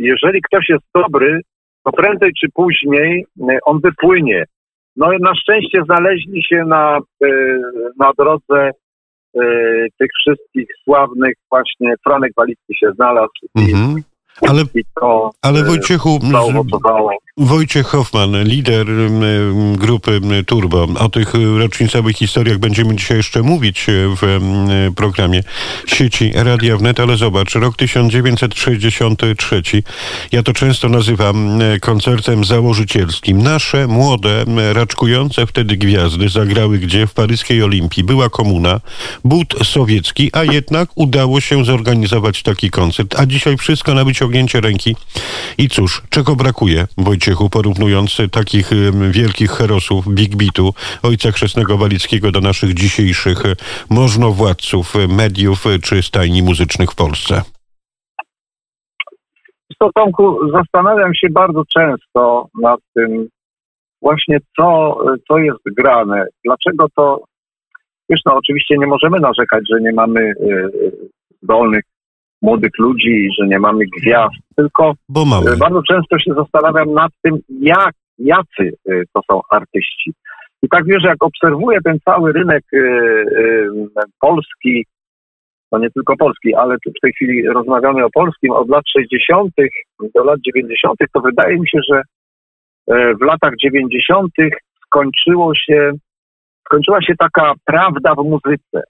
jeżeli 0.00 0.42
ktoś 0.42 0.68
jest 0.68 0.84
dobry, 0.94 1.40
to 1.84 1.92
prędzej 1.92 2.32
czy 2.40 2.46
później 2.54 3.26
on 3.64 3.80
wypłynie. 3.80 4.44
No 4.96 5.12
i 5.12 5.16
na 5.20 5.34
szczęście 5.34 5.82
znaleźli 5.84 6.42
się 6.42 6.64
na, 6.64 6.98
na 7.98 8.10
drodze 8.18 8.70
tych 9.98 10.10
wszystkich 10.20 10.68
sławnych 10.84 11.34
właśnie 11.50 11.94
Franek 12.06 12.32
Walicki 12.36 12.74
się 12.80 12.92
znalazł 12.94 13.30
mhm. 13.58 13.98
i 13.98 14.02
ale, 14.48 14.62
ale 15.42 15.64
Wojciechu, 15.64 16.20
Wojciech 17.36 17.86
Hoffman, 17.86 18.44
lider 18.44 18.86
grupy 19.76 20.20
Turbo, 20.46 20.86
o 20.98 21.08
tych 21.08 21.32
rocznicowych 21.58 22.16
historiach 22.16 22.58
będziemy 22.58 22.96
dzisiaj 22.96 23.16
jeszcze 23.16 23.42
mówić 23.42 23.86
w 24.20 24.40
programie 24.96 25.42
sieci 25.86 26.32
Radia 26.34 26.76
Wnet, 26.76 27.00
ale 27.00 27.16
zobacz, 27.16 27.54
rok 27.54 27.76
1963, 27.76 29.62
ja 30.32 30.42
to 30.42 30.52
często 30.52 30.88
nazywam 30.88 31.60
koncertem 31.80 32.44
założycielskim. 32.44 33.42
Nasze 33.42 33.86
młode, 33.86 34.44
raczkujące 34.72 35.46
wtedy 35.46 35.76
gwiazdy 35.76 36.28
zagrały 36.28 36.78
gdzie? 36.78 37.06
W 37.06 37.14
paryskiej 37.14 37.62
Olimpii. 37.62 38.04
Była 38.04 38.28
komuna, 38.28 38.80
but 39.24 39.54
sowiecki, 39.66 40.30
a 40.32 40.44
jednak 40.44 40.88
udało 40.94 41.40
się 41.40 41.64
zorganizować 41.64 42.42
taki 42.42 42.70
koncert. 42.70 43.14
A 43.20 43.26
dzisiaj 43.26 43.56
wszystko 43.56 43.94
na 43.94 44.04
wyciągnięcie 44.04 44.29
wyciągnięcie 44.30 44.60
ręki. 44.60 44.96
I 45.58 45.68
cóż, 45.68 46.02
czego 46.10 46.36
brakuje, 46.36 46.86
Wojciechu, 46.98 47.50
porównując 47.50 48.18
takich 48.32 48.70
wielkich 49.10 49.50
herosów 49.50 50.08
Big 50.08 50.36
Beatu, 50.36 50.74
ojca 51.02 51.32
chrzestnego 51.32 51.78
Walickiego 51.78 52.30
do 52.30 52.40
naszych 52.40 52.74
dzisiejszych 52.74 53.42
możnowładców 53.90 54.94
mediów 55.08 55.64
czy 55.82 56.02
stajni 56.02 56.42
muzycznych 56.42 56.90
w 56.90 56.94
Polsce? 56.94 57.42
To 59.78 59.90
Tomku, 59.94 60.50
zastanawiam 60.52 61.14
się 61.14 61.28
bardzo 61.30 61.62
często 61.64 62.48
nad 62.62 62.80
tym 62.94 63.28
właśnie, 64.02 64.38
co, 64.56 64.98
co 65.28 65.38
jest 65.38 65.60
grane. 65.76 66.26
Dlaczego 66.44 66.86
to... 66.96 67.20
Wiesz, 68.08 68.20
no 68.26 68.34
oczywiście 68.34 68.76
nie 68.78 68.86
możemy 68.86 69.20
narzekać, 69.20 69.64
że 69.70 69.80
nie 69.80 69.92
mamy 69.92 70.32
zdolnych 71.42 71.84
młodych 72.42 72.70
ludzi, 72.78 73.28
że 73.38 73.46
nie 73.46 73.58
mamy 73.58 73.84
gwiazd, 73.98 74.34
tylko 74.56 74.94
Bo 75.08 75.24
mamy. 75.24 75.56
bardzo 75.56 75.82
często 75.82 76.18
się 76.18 76.34
zastanawiam 76.34 76.92
nad 76.92 77.12
tym, 77.22 77.38
jak, 77.48 77.94
jacy 78.18 78.72
y, 78.90 79.04
to 79.12 79.20
są 79.30 79.40
artyści. 79.50 80.12
I 80.62 80.68
tak 80.68 80.84
wiesz, 80.84 81.04
jak 81.04 81.24
obserwuję 81.24 81.78
ten 81.84 81.98
cały 82.04 82.32
rynek 82.32 82.64
y, 82.72 83.66
polski, 84.20 84.86
no 85.72 85.78
nie 85.78 85.90
tylko 85.90 86.16
polski, 86.16 86.54
ale 86.54 86.76
w 86.76 87.00
tej 87.02 87.12
chwili 87.12 87.48
rozmawiamy 87.48 88.04
o 88.04 88.10
polskim, 88.10 88.52
od 88.52 88.68
lat 88.68 88.84
60. 88.92 89.52
do 90.14 90.24
lat 90.24 90.38
90., 90.46 90.98
to 91.12 91.20
wydaje 91.20 91.58
mi 91.58 91.68
się, 91.68 91.78
że 91.90 92.02
w 93.20 93.24
latach 93.24 93.52
90. 93.62 94.32
skończyło 94.86 95.54
się, 95.54 95.92
skończyła 96.66 97.02
się 97.02 97.14
taka 97.18 97.52
prawda 97.64 98.14
w 98.14 98.24
muzyce. 98.24 98.82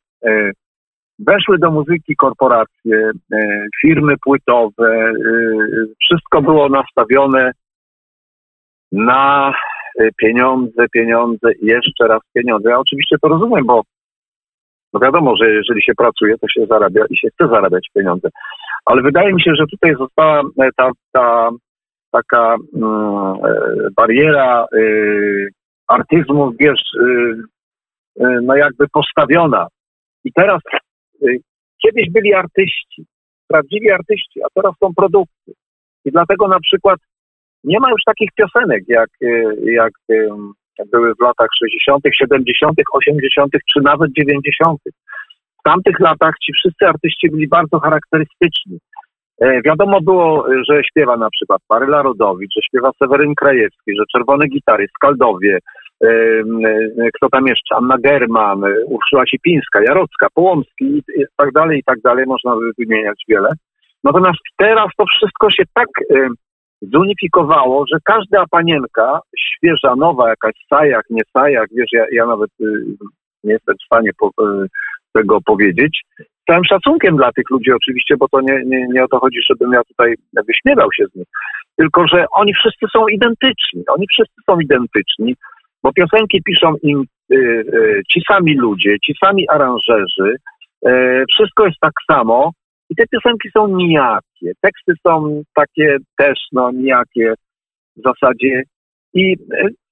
Weszły 1.27 1.59
do 1.59 1.71
muzyki 1.71 2.17
korporacje, 2.17 3.11
e, 3.33 3.39
firmy 3.81 4.15
płytowe, 4.25 4.89
e, 4.89 5.13
wszystko 6.01 6.43
było 6.43 6.69
nastawione 6.69 7.53
na 8.93 9.55
e, 10.01 10.09
pieniądze, 10.17 10.87
pieniądze 10.93 11.53
i 11.53 11.67
jeszcze 11.67 12.09
raz 12.09 12.21
pieniądze. 12.35 12.71
Ja 12.71 12.79
oczywiście 12.79 13.17
to 13.23 13.29
rozumiem, 13.29 13.67
bo 13.67 13.83
no 14.93 15.01
wiadomo, 15.01 15.37
że 15.37 15.51
jeżeli 15.51 15.83
się 15.83 15.93
pracuje, 15.95 16.39
to 16.39 16.49
się 16.49 16.67
zarabia 16.67 17.05
i 17.11 17.17
się 17.17 17.29
chce 17.31 17.49
zarabiać 17.49 17.89
pieniądze. 17.95 18.29
Ale 18.85 19.03
wydaje 19.03 19.33
mi 19.33 19.43
się, 19.43 19.55
że 19.55 19.67
tutaj 19.67 19.95
została 19.99 20.43
ta, 20.77 20.91
ta 21.13 21.51
taka 22.11 22.57
mm, 22.77 23.35
bariera 23.97 24.67
y, 24.75 25.49
artyzmu, 25.89 26.53
wiesz, 26.61 26.81
y, 26.95 27.35
y, 28.21 28.41
no 28.43 28.57
jakby 28.57 28.89
postawiona. 28.93 29.67
I 30.25 30.33
teraz 30.33 30.61
kiedyś 31.83 32.11
byli 32.11 32.35
artyści, 32.35 33.05
prawdziwi 33.49 33.91
artyści, 33.91 34.43
a 34.43 34.47
teraz 34.55 34.75
są 34.85 34.95
produkty. 34.95 35.53
I 36.05 36.11
dlatego 36.11 36.49
na 36.49 36.61
przykład 36.61 36.99
nie 37.65 37.81
ma 37.81 37.91
już 37.91 38.03
takich 38.07 38.31
piosenek, 38.35 38.85
jak, 38.89 39.09
y, 39.23 39.55
jak 39.65 39.93
były 40.93 41.15
w 41.15 41.21
latach 41.21 41.49
60., 41.59 42.03
70., 42.15 42.79
80., 42.93 43.53
czy 43.73 43.81
nawet 43.83 44.13
90. 44.13 44.81
W 45.61 45.63
tamtych 45.65 46.01
latach 46.01 46.35
ci 46.45 46.53
wszyscy 46.53 46.87
artyści 46.87 47.31
byli 47.31 47.49
bardzo 47.49 47.79
charakterystyczni. 47.79 48.79
E, 49.41 49.63
wiadomo 49.63 50.01
było, 50.01 50.47
że 50.69 50.85
śpiewa 50.85 51.17
na 51.17 51.31
przykład 51.31 51.61
Maryla 51.71 52.03
Rodowicz, 52.03 52.53
że 52.57 52.63
śpiewa 52.63 52.91
Seweryn 52.99 53.35
Krajewski, 53.35 53.97
że 53.99 54.05
Czerwone 54.13 54.49
Gitary, 54.49 54.87
Skaldowie, 54.97 55.59
kto 57.15 57.29
tam 57.33 57.47
jeszcze, 57.47 57.77
Anna 57.77 57.97
German, 57.99 58.63
Urszula 58.87 59.27
Sipińska, 59.27 59.83
Jarocka, 59.83 60.27
Połomski 60.35 61.03
i 61.17 61.25
tak 61.37 61.53
dalej, 61.53 61.79
i 61.79 61.85
tak 61.85 62.01
dalej, 62.01 62.25
można 62.27 62.55
wymieniać 62.79 63.25
wiele. 63.29 63.49
Natomiast 64.05 64.39
teraz 64.57 64.89
to 64.99 65.05
wszystko 65.07 65.51
się 65.51 65.63
tak 65.75 65.89
e, 66.11 66.29
zunifikowało, 66.83 67.85
że 67.93 67.99
każda 68.05 68.45
panienka, 68.51 69.21
świeża, 69.39 69.97
nowa, 69.97 70.29
jakaś 70.29 70.53
sajak, 70.69 71.05
nie 71.11 71.23
sajak, 71.33 71.69
wiesz, 71.77 71.91
ja, 71.93 72.07
ja 72.13 72.27
nawet 72.27 72.51
nie 73.45 73.53
jestem 73.53 73.75
w 73.83 73.87
stanie 73.87 74.11
po, 74.19 74.31
tego 75.13 75.41
powiedzieć, 75.41 76.03
całym 76.51 76.65
szacunkiem 76.65 77.17
dla 77.17 77.33
tych 77.33 77.51
ludzi 77.51 77.73
oczywiście, 77.73 78.17
bo 78.17 78.29
to 78.29 78.41
nie, 78.41 78.63
nie, 78.67 78.89
nie 78.89 79.05
o 79.05 79.09
to 79.09 79.19
chodzi, 79.19 79.39
żebym 79.51 79.73
ja 79.73 79.85
tutaj 79.85 80.15
wyśmiewał 80.47 80.89
się 80.93 81.05
z 81.13 81.15
nich, 81.15 81.29
tylko 81.77 82.07
że 82.07 82.27
oni 82.33 82.55
wszyscy 82.55 82.87
są 82.97 83.09
identyczni. 83.09 83.83
Oni 83.89 84.07
wszyscy 84.13 84.41
są 84.51 84.61
identyczni, 84.61 85.35
bo 85.83 85.93
piosenki 85.93 86.43
piszą 86.43 86.75
im 86.83 87.05
y, 87.33 87.37
y, 87.37 88.03
ci 88.13 88.21
sami 88.29 88.55
ludzie, 88.55 88.97
ci 89.05 89.15
sami 89.25 89.49
aranżerzy, 89.49 90.37
y, 90.87 91.25
wszystko 91.33 91.67
jest 91.67 91.79
tak 91.81 91.93
samo 92.11 92.53
i 92.91 92.95
te 92.95 93.05
piosenki 93.07 93.49
są 93.57 93.69
nijakie. 93.69 94.53
Teksty 94.61 94.93
są 95.07 95.43
takie 95.55 95.97
też 96.19 96.39
no 96.53 96.71
nijakie 96.73 97.35
w 97.97 98.03
zasadzie 98.03 98.63
i 99.15 99.37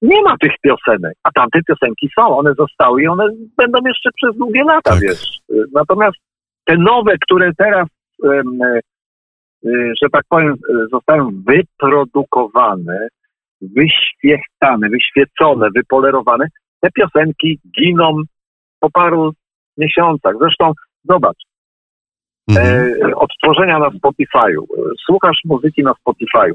nie 0.02 0.23
ma 0.23 0.37
tych 0.40 0.52
piosenek, 0.62 1.14
a 1.23 1.30
tamte 1.30 1.61
piosenki 1.68 2.09
są, 2.18 2.38
one 2.38 2.54
zostały 2.54 3.02
i 3.02 3.07
one 3.07 3.25
będą 3.57 3.78
jeszcze 3.87 4.11
przez 4.16 4.37
długie 4.37 4.64
lata, 4.64 4.90
tak. 4.90 5.00
wiesz. 5.00 5.38
Natomiast 5.75 6.16
te 6.64 6.76
nowe, 6.76 7.14
które 7.23 7.50
teraz, 7.59 7.88
że 10.02 10.09
tak 10.12 10.25
powiem, 10.28 10.54
zostają 10.92 11.30
wyprodukowane, 11.47 13.09
wyświechtane, 13.61 14.88
wyświecone, 14.88 15.69
wypolerowane, 15.75 16.47
te 16.81 16.88
piosenki 16.91 17.61
giną 17.79 18.17
po 18.81 18.91
paru 18.91 19.33
miesiącach. 19.77 20.35
Zresztą 20.41 20.73
zobacz, 21.05 21.43
mhm. 22.49 22.95
e, 23.11 23.17
odtworzenia 23.17 23.79
na 23.79 23.91
Spotify'u. 23.91 24.65
Słuchasz 25.07 25.41
muzyki 25.45 25.83
na 25.83 25.93
Spotify'u. 25.93 26.55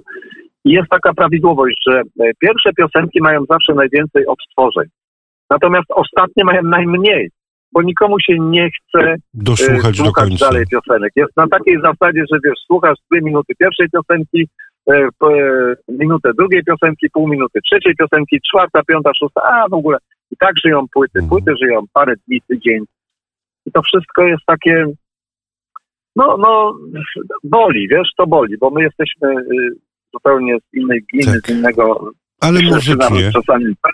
I 0.66 0.72
jest 0.72 0.90
taka 0.90 1.14
prawidłowość, 1.14 1.78
że 1.90 2.00
e, 2.00 2.32
pierwsze 2.40 2.70
piosenki 2.74 3.22
mają 3.22 3.46
zawsze 3.50 3.74
najwięcej 3.74 4.26
odtworzeń. 4.28 4.86
Natomiast 5.50 5.86
ostatnie 5.90 6.44
mają 6.44 6.64
najmniej, 6.64 7.30
bo 7.74 7.82
nikomu 7.82 8.20
się 8.20 8.40
nie 8.40 8.70
chce 8.70 9.00
e, 9.00 9.16
Dosłuchać 9.34 9.96
słuchać 9.96 10.40
do 10.40 10.46
dalej 10.46 10.66
piosenek. 10.72 11.12
Jest 11.16 11.38
na 11.38 11.48
takiej 11.48 11.82
zasadzie, 11.82 12.24
że 12.32 12.38
wiesz, 12.44 12.60
słuchasz 12.68 12.98
dwie 13.12 13.22
minuty 13.22 13.54
pierwszej 13.60 13.88
piosenki, 13.90 14.42
e, 14.42 14.44
e, 14.44 14.73
minutę 15.88 16.32
drugiej 16.38 16.64
piosenki, 16.64 17.10
pół 17.14 17.28
minuty 17.28 17.60
trzeciej 17.72 17.96
piosenki, 17.96 18.40
czwarta, 18.52 18.84
piąta, 18.84 19.12
szósta, 19.20 19.42
a 19.44 19.70
w 19.70 19.74
ogóle. 19.74 19.98
I 20.32 20.38
tak 20.38 20.54
żyją 20.66 20.86
płyty. 20.94 21.20
Mhm. 21.20 21.30
Płyty 21.30 21.58
żyją 21.64 21.82
parę 21.94 22.14
dni, 22.28 22.42
tydzień. 22.48 22.84
I 23.66 23.72
to 23.72 23.82
wszystko 23.82 24.24
jest 24.24 24.44
takie, 24.46 24.86
no, 26.16 26.38
no, 26.38 26.74
boli, 27.44 27.88
wiesz, 27.88 28.10
to 28.18 28.28
boli, 28.28 28.58
bo 28.58 28.70
my 28.70 28.84
jesteśmy 28.84 29.30
y, 29.30 29.76
zupełnie 30.14 30.58
z 30.60 30.74
innej 30.74 31.04
gliny, 31.04 31.34
tak. 31.34 31.46
z 31.46 31.50
innego 31.50 32.12
ale 32.40 32.62
muzycznie. 32.62 33.32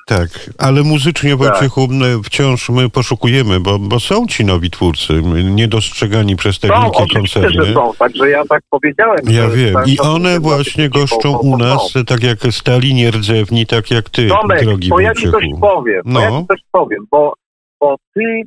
Tak, 0.07 0.29
ale 0.57 0.83
muzycznie 0.83 1.35
Wojciechu 1.35 1.87
tak. 1.87 2.25
wciąż 2.25 2.69
my 2.69 2.89
poszukujemy, 2.89 3.59
bo, 3.59 3.79
bo 3.79 3.99
są 3.99 4.27
ci 4.27 4.45
nowi 4.45 4.69
twórcy, 4.69 5.21
niedostrzegani 5.43 6.35
przez 6.35 6.59
te 6.59 6.67
są, 6.67 6.81
wielkie 6.81 7.13
koncerny. 7.13 7.65
Że 7.65 7.73
są, 7.73 7.91
także 7.99 8.29
ja 8.29 8.43
tak 8.49 8.63
powiedziałem. 8.69 9.19
Ja 9.29 9.49
wiem. 9.49 9.75
I 9.87 9.99
one 9.99 10.39
właśnie 10.39 10.89
goszczą 10.89 11.37
u 11.37 11.57
nas, 11.57 11.93
tak 12.07 12.23
jak 12.23 12.39
stali 12.51 12.93
nierdzewni, 12.93 13.65
tak 13.65 13.91
jak 13.91 14.09
ty, 14.09 14.27
Tomek, 14.27 14.63
drogi 14.63 14.89
bo 14.89 14.99
ja 14.99 15.13
ci 15.13 15.31
coś 15.31 15.45
powiem, 15.61 16.01
no. 16.05 16.19
bo 16.19 16.25
ja 16.25 16.41
ci 16.41 16.47
coś 16.47 16.59
powiem, 16.71 17.05
bo, 17.11 17.33
bo 17.79 17.95
ty 18.13 18.41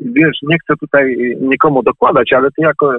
wiesz, 0.00 0.36
nie 0.42 0.56
chcę 0.64 0.74
tutaj 0.80 1.36
nikomu 1.40 1.82
dokładać, 1.82 2.32
ale 2.32 2.48
ty 2.50 2.62
jako 2.62 2.94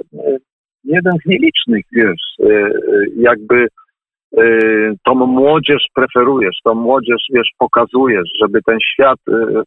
jeden 0.84 1.12
z 1.24 1.28
nielicznych, 1.28 1.84
wiesz, 1.92 2.50
e, 2.50 2.70
jakby 3.16 3.66
tą 5.04 5.14
młodzież 5.14 5.86
preferujesz, 5.94 6.56
tą 6.64 6.74
młodzież, 6.74 7.22
wiesz, 7.34 7.48
pokazujesz, 7.58 8.28
żeby 8.42 8.62
ten 8.66 8.78
świat 8.80 9.18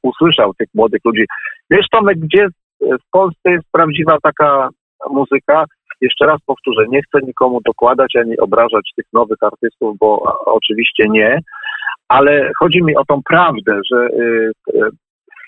usłyszał 0.03 0.53
tych 0.53 0.67
młodych 0.73 1.01
ludzi. 1.05 1.25
Wiesz, 1.69 1.85
Tomek, 1.91 2.19
gdzie 2.19 2.47
w 2.81 3.11
Polsce 3.11 3.51
jest 3.51 3.71
prawdziwa 3.71 4.17
taka 4.23 4.69
muzyka? 5.09 5.65
Jeszcze 6.01 6.25
raz 6.25 6.41
powtórzę, 6.45 6.85
nie 6.89 7.01
chcę 7.01 7.19
nikomu 7.27 7.61
dokładać 7.65 8.15
ani 8.15 8.37
obrażać 8.37 8.91
tych 8.95 9.05
nowych 9.13 9.37
artystów, 9.41 9.97
bo 9.99 10.35
oczywiście 10.45 11.05
nie, 11.09 11.39
ale 12.07 12.51
chodzi 12.59 12.83
mi 12.83 12.95
o 12.95 13.05
tą 13.05 13.21
prawdę, 13.29 13.79
że 13.91 14.09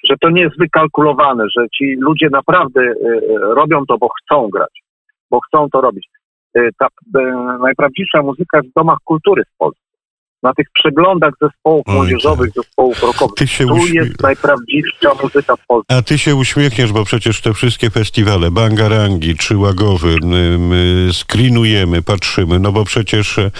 że 0.10 0.16
to 0.22 0.30
nie 0.30 0.42
jest 0.42 0.60
wykalkulowane, 0.60 1.46
że 1.58 1.66
ci 1.76 1.96
ludzie 2.00 2.28
naprawdę 2.32 2.94
robią 3.40 3.86
to, 3.86 3.98
bo 3.98 4.10
chcą 4.10 4.50
grać, 4.50 4.82
bo 5.32 5.40
chcą 5.40 5.70
to 5.70 5.82
robić. 5.82 6.08
E, 6.56 6.70
ta 6.79 6.88
najprawdziwsza 7.62 8.22
muzyka 8.22 8.62
w 8.62 8.72
domach 8.75 8.98
kultury 9.06 9.44
w 9.44 9.58
Polsce 9.58 9.88
na 10.43 10.53
tych 10.53 10.67
przeglądach 10.74 11.34
zespołów 11.41 11.84
Oj, 11.88 11.96
młodzieżowych, 11.96 12.53
tak. 12.53 12.63
zespołów 12.63 13.03
rockowych. 13.03 13.36
Ty 13.36 13.48
się 13.48 13.67
tu 13.67 13.74
uśmie... 13.74 14.00
jest 14.00 14.22
najprawdziwsza 14.22 15.10
muzyka 15.24 15.55
w 15.55 15.65
Polsce. 15.67 15.96
A 15.96 16.01
ty 16.01 16.17
się 16.17 16.36
uśmiechniesz, 16.36 16.91
bo 16.91 17.05
przecież 17.05 17.41
te 17.41 17.53
wszystkie 17.53 17.89
festiwale, 17.89 18.51
Bangarangi, 18.51 19.36
czy 19.36 19.58
Łagowy, 19.58 20.15
my 20.60 21.10
screenujemy, 21.13 22.01
patrzymy, 22.01 22.60
no 22.60 22.72
bo 22.72 22.86
przecież 22.86 23.38
y, 23.38 23.51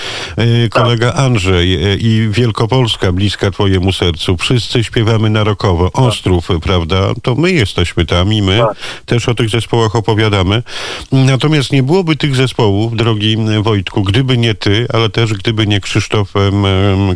kolega 0.70 1.12
tak. 1.12 1.20
Andrzej 1.20 1.94
y, 1.94 1.98
i 1.98 2.30
Wielkopolska, 2.30 3.12
bliska 3.12 3.52
twojemu 3.52 3.92
sercu, 3.92 4.38
wszyscy 4.38 4.84
śpiewamy 4.84 5.30
na 5.30 5.44
rokowo. 5.44 5.90
Tak. 5.90 6.02
Ostrów, 6.02 6.48
tak. 6.48 6.60
prawda? 6.60 7.14
To 7.24 7.36
my 7.36 7.52
jesteśmy 7.52 8.06
tam 8.06 8.34
i 8.34 8.42
my 8.42 8.58
tak. 8.58 8.78
też 9.06 9.30
o 9.30 9.36
tych 9.36 9.50
zespołach 9.50 9.96
opowiadamy. 9.96 10.64
Natomiast 11.12 11.72
nie 11.72 11.84
byłoby 11.84 12.16
tych 12.16 12.36
zespołów, 12.36 12.96
drogi 12.96 13.38
Wojtku, 13.62 14.04
gdyby 14.04 14.38
nie 14.38 14.56
ty, 14.56 14.88
ale 14.94 15.10
też 15.10 15.34
gdyby 15.34 15.68
nie 15.68 15.80
Krzysztof 15.80 16.34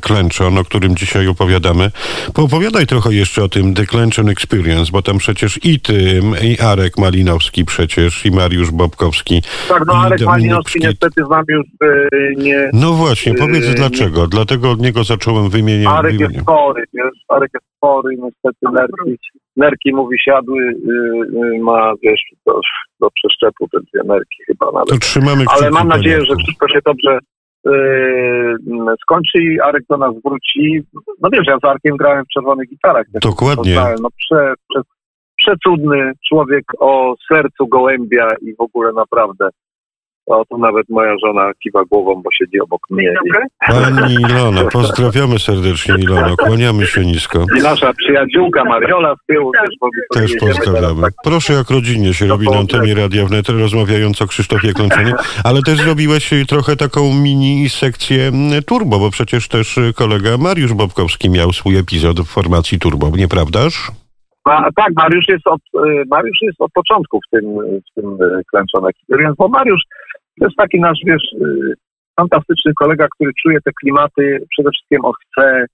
Klęczon, 0.02 0.58
o 0.58 0.64
którym 0.64 0.96
dzisiaj 0.96 1.28
opowiadamy. 1.28 1.92
Poopowiadaj 2.34 2.88
trochę 2.88 3.14
jeszcze 3.14 3.44
o 3.44 3.50
tym 3.50 3.74
The 3.74 3.86
Klęczon 3.86 4.30
Experience, 4.30 4.92
bo 4.92 5.02
tam 5.02 5.18
przecież 5.18 5.60
i 5.66 5.80
ty, 5.80 6.22
i 6.42 6.60
Arek 6.60 6.98
Malinowski 6.98 7.66
przecież, 7.66 8.26
i 8.26 8.32
Mariusz 8.32 8.72
Bobkowski. 8.72 9.42
Tak, 9.70 9.84
no 9.88 9.94
Arek 9.94 10.22
Malinowski 10.26 10.80
niestety 10.80 11.26
z 11.26 11.30
nami 11.30 11.46
już 11.50 11.66
e, 11.82 12.08
nie... 12.38 12.70
No 12.74 12.94
właśnie, 12.94 13.34
powiedz 13.34 13.66
e, 13.66 13.74
dlaczego. 13.74 14.22
Nie... 14.22 14.28
Dlatego 14.28 14.72
od 14.72 14.82
niego 14.82 15.04
zacząłem 15.04 15.50
wymieniać. 15.50 15.94
Arek 15.94 16.20
jest 16.20 16.46
chory, 16.46 16.84
wiesz, 16.94 17.20
Arek 17.30 17.52
jest 17.54 17.66
chory, 17.82 18.16
niestety 18.24 18.74
nerki, 18.74 19.20
nerki 19.58 19.94
mówi 19.94 20.18
siadły, 20.26 20.62
y, 20.62 21.56
y, 21.56 21.60
ma, 21.60 21.94
wiesz, 22.04 22.22
do, 22.46 22.60
do 23.00 23.10
przeszczepu 23.12 23.68
te 23.68 23.78
dwie 23.80 24.04
nerki 24.08 24.44
chyba 24.48 24.66
nawet. 24.72 24.90
To 24.90 24.98
trzymamy 24.98 25.46
Ale 25.48 25.72
mam 25.72 25.88
nadzieję, 25.88 26.20
że 26.30 26.36
wszystko 26.36 26.68
się 26.68 26.80
dobrze 26.86 27.12
Yy, 27.12 27.43
skończy 29.02 29.38
i 29.38 29.60
Arek 29.60 29.84
do 29.90 29.98
nas 29.98 30.14
wróci. 30.26 30.84
No 31.22 31.30
wiesz, 31.30 31.48
ja 31.48 31.58
z 31.60 31.66
Arkiem 31.66 31.98
grałem 31.98 32.26
w 32.26 32.34
czerwonych 32.34 32.70
gitarach. 32.70 33.06
Dokładnie. 33.22 33.76
No, 34.02 34.10
prze, 34.18 34.54
prze, 34.70 34.82
przecudny 35.38 36.12
człowiek 36.30 36.64
o 36.80 37.16
sercu 37.32 37.68
gołębia 37.68 38.28
i 38.42 38.56
w 38.56 38.62
ogóle 38.62 38.94
naprawdę 38.94 39.50
o, 40.26 40.46
tu 40.46 40.58
nawet 40.58 40.90
moja 40.90 41.16
żona 41.26 41.52
kiwa 41.64 41.84
głową, 41.86 42.22
bo 42.24 42.30
siedzi 42.32 42.60
obok 42.60 42.82
mnie. 42.90 43.14
Pani 43.68 44.14
Ilona, 44.14 44.64
pozdrawiamy 44.72 45.40
serdecznie 45.40 45.96
Ilona, 45.96 46.36
kłaniamy 46.46 46.86
się 46.86 47.06
nisko. 47.06 47.46
I 47.60 47.62
nasza 47.62 47.94
przyjaciółka 47.94 48.64
Mariola 48.64 49.16
z 49.24 49.26
tyłu 49.26 49.52
też, 49.52 49.70
też 50.14 50.32
pozdrawiamy. 50.40 51.02
Tak. 51.02 51.14
Proszę, 51.24 51.54
jak 51.54 51.70
rodzinnie 51.70 52.14
się 52.14 52.28
robi 52.28 52.50
na 52.50 52.58
antenie 52.58 52.96
Radia 52.96 53.26
Wnet, 53.26 53.50
rozmawiając 53.50 54.22
o 54.22 54.28
Krzysztofie 54.28 54.74
Klęczenie, 54.74 55.14
ale 55.44 55.62
też 55.62 55.78
zrobiłeś 55.78 56.30
trochę 56.48 56.76
taką 56.76 57.02
mini 57.14 57.70
sekcję 57.70 58.32
Turbo, 58.68 59.00
bo 59.00 59.10
przecież 59.12 59.48
też 59.48 59.80
kolega 59.96 60.38
Mariusz 60.38 60.74
Bobkowski 60.74 61.30
miał 61.30 61.52
swój 61.52 61.78
epizod 61.78 62.20
w 62.20 62.34
formacji 62.34 62.80
Turbo, 62.80 63.10
nieprawdaż? 63.18 63.92
A, 64.44 64.70
tak, 64.76 64.94
Mariusz 64.96 65.26
jest, 65.28 65.48
od, 65.48 65.62
y, 65.62 66.04
Mariusz 66.12 66.38
jest 66.42 66.62
od 66.62 66.72
początku 66.72 67.20
w 67.28 67.30
tym, 67.32 67.46
w 67.60 67.96
tym 67.96 68.22
y, 68.22 68.42
Klęczone 68.52 68.90
Experience, 68.90 69.36
bo 69.38 69.48
Mariusz 69.48 69.82
to 70.40 70.46
jest 70.46 70.58
taki 70.58 70.80
nasz, 70.80 71.00
wiesz, 71.06 71.24
y, 71.42 71.74
fantastyczny 72.20 72.72
kolega, 72.80 73.08
który 73.16 73.32
czuje 73.42 73.58
te 73.62 73.72
klimaty, 73.82 74.46
przede 74.50 74.70
wszystkim 74.72 75.06
on 75.06 75.14
chce, 75.22 75.66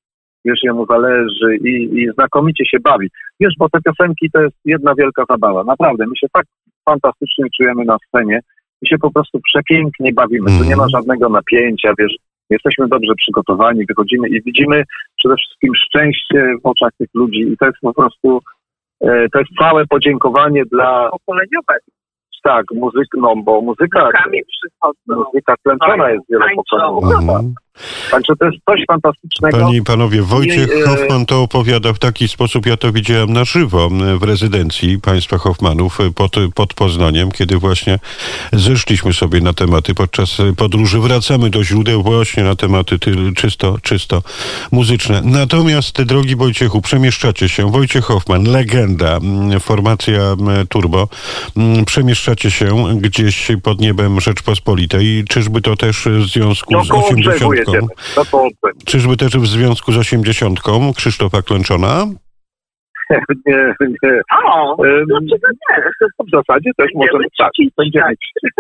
wiesz, 0.45 0.59
jemu 0.63 0.85
zależy 0.85 1.55
i, 1.55 1.99
i 1.99 2.11
znakomicie 2.13 2.65
się 2.65 2.77
bawi. 2.79 3.09
Wiesz, 3.39 3.53
bo 3.59 3.69
te 3.69 3.79
piosenki 3.81 4.29
to 4.31 4.41
jest 4.41 4.55
jedna 4.65 4.95
wielka 4.95 5.23
zabawa. 5.29 5.63
Naprawdę, 5.63 6.05
my 6.07 6.17
się 6.17 6.27
tak 6.33 6.45
fantastycznie 6.85 7.45
czujemy 7.57 7.85
na 7.85 7.97
scenie. 8.07 8.39
My 8.81 8.87
się 8.87 8.97
po 8.97 9.11
prostu 9.11 9.39
przepięknie 9.39 10.13
bawimy. 10.13 10.45
Tu 10.45 10.63
nie 10.63 10.75
ma 10.75 10.83
mhm. 10.83 10.89
żadnego 10.89 11.29
napięcia, 11.29 11.93
wiesz, 11.99 12.15
jesteśmy 12.49 12.87
dobrze 12.87 13.13
przygotowani, 13.17 13.85
wychodzimy 13.85 14.29
i 14.29 14.41
widzimy 14.41 14.83
przede 15.17 15.35
wszystkim 15.35 15.75
szczęście 15.75 16.53
w 16.63 16.65
oczach 16.65 16.91
tych 16.97 17.09
ludzi 17.13 17.39
i 17.39 17.57
to 17.57 17.65
jest 17.65 17.77
po 17.81 17.93
prostu, 17.93 18.39
e, 19.01 19.29
to 19.33 19.39
jest 19.39 19.51
całe 19.59 19.85
podziękowanie 19.85 20.63
dla... 20.65 21.09
Pokoleniowe 21.09 21.73
tak, 22.43 22.65
muzyk, 22.75 23.07
no 23.17 23.35
bo 23.35 23.61
muzyka, 23.61 24.09
muzyka 25.07 25.53
klęczona 25.63 26.09
jest 26.09 26.25
wielopokoleniowa. 26.29 27.39
Mhm. 27.39 27.53
Także 28.11 28.33
to 28.39 28.45
jest 28.45 28.57
coś 28.65 28.79
fantastycznego. 28.87 29.57
Panie 29.57 29.77
i 29.77 29.81
panowie, 29.83 30.21
Wojciech 30.21 30.69
I, 30.69 30.81
e, 30.81 30.87
Hoffman 30.87 31.25
to 31.25 31.41
opowiada 31.41 31.93
w 31.93 31.99
taki 31.99 32.27
sposób, 32.27 32.65
ja 32.65 32.77
to 32.77 32.91
widziałem 32.91 33.33
na 33.33 33.45
żywo 33.45 33.89
w 34.19 34.23
rezydencji 34.23 34.99
państwa 35.01 35.37
Hoffmanów 35.37 35.97
pod, 36.15 36.35
pod 36.55 36.73
Poznaniem, 36.73 37.31
kiedy 37.31 37.57
właśnie 37.57 37.99
zeszliśmy 38.53 39.13
sobie 39.13 39.41
na 39.41 39.53
tematy 39.53 39.95
podczas 39.95 40.37
podróży. 40.57 40.99
Wracamy 40.99 41.49
do 41.49 41.63
źródeł 41.63 42.03
właśnie 42.03 42.43
na 42.43 42.55
tematy 42.55 42.99
czysto, 43.35 43.77
czysto 43.83 44.23
muzyczne. 44.71 45.21
Natomiast, 45.23 46.01
drogi 46.01 46.35
Wojciechu, 46.35 46.81
przemieszczacie 46.81 47.49
się. 47.49 47.71
Wojciech 47.71 48.05
Hoffman, 48.05 48.43
legenda, 48.43 49.19
formacja 49.59 50.21
Turbo. 50.69 51.07
Przemieszczacie 51.85 52.51
się 52.51 52.99
gdzieś 53.01 53.47
pod 53.63 53.81
niebem 53.81 54.21
Rzeczpospolitej. 54.21 55.23
Czyżby 55.29 55.61
to 55.61 55.75
też 55.75 56.05
w 56.05 56.25
związku 56.25 56.73
no, 56.73 56.85
z 56.85 56.91
80 56.91 57.68
jedziemy. 57.73 57.87
No 58.17 58.25
to 58.25 58.47
Czyżby 58.85 59.17
też 59.17 59.37
w 59.37 59.47
związku 59.47 59.91
z 59.91 59.97
osiemdziesiątką 59.97 60.93
Krzysztofa 60.93 61.41
Klęczona? 61.41 62.05
nie, 63.45 63.73
nie. 64.03 64.21
O, 64.45 64.85
Em, 64.85 65.05
dlaczego 65.07 65.47
nie? 65.69 65.83
W 66.27 66.31
zasadzie 66.31 66.71
też 66.77 66.87
możemy 66.95 67.23
tak, 67.37 67.51
będziemy 67.77 68.15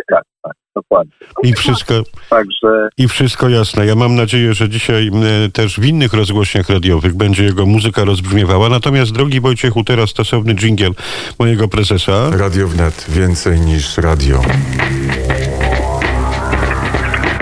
tak, 0.09 0.23
tak, 0.43 0.53
dokładnie. 0.75 1.13
I 1.43 1.53
wszystko, 1.53 1.93
Także 2.29 2.89
I 2.97 3.07
wszystko 3.07 3.49
jasne. 3.49 3.85
Ja 3.85 3.95
mam 3.95 4.15
nadzieję, 4.15 4.53
że 4.53 4.69
dzisiaj 4.69 5.11
też 5.53 5.79
w 5.79 5.85
innych 5.85 6.13
rozgłośniach 6.13 6.69
radiowych 6.69 7.13
będzie 7.13 7.43
jego 7.43 7.65
muzyka 7.65 8.03
rozbrzmiewała. 8.03 8.69
Natomiast, 8.69 9.11
drogi 9.11 9.41
Wojciechu, 9.41 9.83
teraz 9.83 10.09
stosowny 10.09 10.55
dżingiel 10.55 10.91
mojego 11.39 11.67
prezesa. 11.67 12.29
Radio 12.37 12.67
wnet 12.67 13.05
więcej 13.09 13.59
niż 13.59 13.97
radio. 13.97 14.41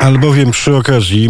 Albowiem 0.08 0.52
przy 0.52 0.76
okazji 0.76 1.30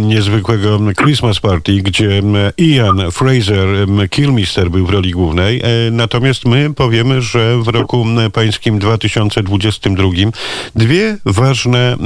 niezwykłego 0.00 0.80
Christmas 1.02 1.40
Party, 1.40 1.72
gdzie 1.72 2.22
Ian 2.58 3.10
Fraser 3.10 3.68
Kilmister 4.10 4.70
był 4.70 4.86
w 4.86 4.90
roli 4.90 5.10
głównej, 5.10 5.60
e, 5.60 5.90
natomiast 5.90 6.44
my 6.44 6.74
powiemy, 6.74 7.22
że 7.22 7.56
w 7.62 7.68
roku 7.68 8.06
pańskim 8.32 8.78
2022 8.78 10.08
dwie 10.74 11.16
ważne 11.24 11.96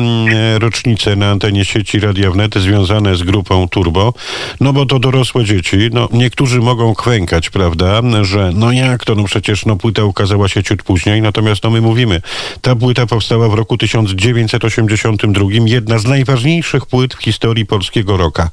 rocznice 0.58 1.16
na 1.16 1.30
antenie 1.30 1.64
sieci 1.64 2.00
Radia 2.00 2.30
Wnet 2.30 2.54
związane 2.54 3.16
z 3.16 3.22
grupą 3.22 3.68
Turbo, 3.68 4.14
no 4.60 4.72
bo 4.72 4.86
to 4.86 4.98
dorosłe 4.98 5.44
dzieci, 5.44 5.76
no 5.92 6.08
niektórzy 6.12 6.60
mogą 6.60 6.94
kwękać, 6.94 7.50
prawda, 7.50 8.00
że 8.22 8.50
no 8.54 8.72
jak 8.72 9.04
to, 9.04 9.14
no 9.14 9.24
przecież 9.24 9.66
no 9.66 9.76
płyta 9.76 10.04
ukazała 10.04 10.48
się 10.48 10.62
ciut 10.62 10.82
później, 10.82 11.22
natomiast 11.22 11.64
no 11.64 11.70
my 11.70 11.80
mówimy, 11.80 12.20
ta 12.60 12.76
płyta 12.76 13.06
powstała 13.06 13.48
w 13.48 13.54
roku 13.54 13.78
1982, 13.78 15.63
jedna 15.66 15.98
z 15.98 16.06
najważniejszych 16.06 16.86
płyt 16.86 17.14
w 17.14 17.22
historii 17.22 17.66
polskiego 17.66 18.16
roka. 18.16 18.48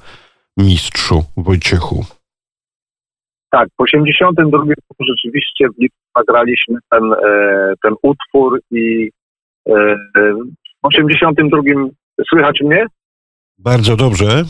Mistrzu 0.58 1.24
Wojciechu. 1.38 2.06
tak, 3.50 3.70
w 3.78 3.82
82 3.82 4.58
roku 4.58 5.04
rzeczywiście 5.08 5.68
w 5.70 5.82
lipcu 5.82 5.98
nagraliśmy 6.16 6.78
ten, 6.90 7.14
e, 7.14 7.74
ten 7.84 7.94
utwór 8.04 8.62
i 8.72 9.10
e, 9.70 9.96
w 10.84 10.86
82 10.86 11.58
słychać 12.30 12.62
mnie? 12.62 12.86
Bardzo 13.58 13.96
dobrze. 13.96 14.44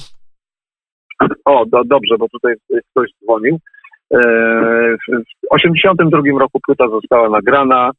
O, 1.46 1.66
do, 1.66 1.84
dobrze, 1.84 2.16
bo 2.20 2.28
tutaj 2.30 2.54
ktoś 2.92 3.10
dzwonił. 3.24 3.60
E, 4.14 4.18
w 4.98 5.24
w 5.52 5.54
82 5.54 6.40
roku 6.40 6.60
płyta 6.66 6.88
została 6.88 7.30
nagrana 7.30 7.92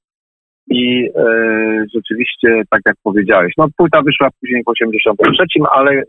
i 0.71 1.09
e, 1.17 1.85
rzeczywiście, 1.95 2.63
tak 2.71 2.81
jak 2.87 2.97
powiedziałeś, 3.03 3.53
no 3.59 3.67
płyta 3.77 4.03
wyszła 4.03 4.29
później 4.41 4.63
w 4.63 4.69
83, 4.69 5.45
ale 5.73 6.03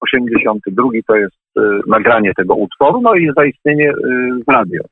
82 0.00 0.88
to 1.06 1.16
jest 1.16 1.36
e, 1.58 1.60
nagranie 1.86 2.32
tego 2.36 2.54
utworu, 2.54 3.00
no 3.00 3.14
i 3.14 3.30
zaistnienie 3.36 3.90
e, 3.90 3.94
w 4.46 4.52
radio. 4.52 4.82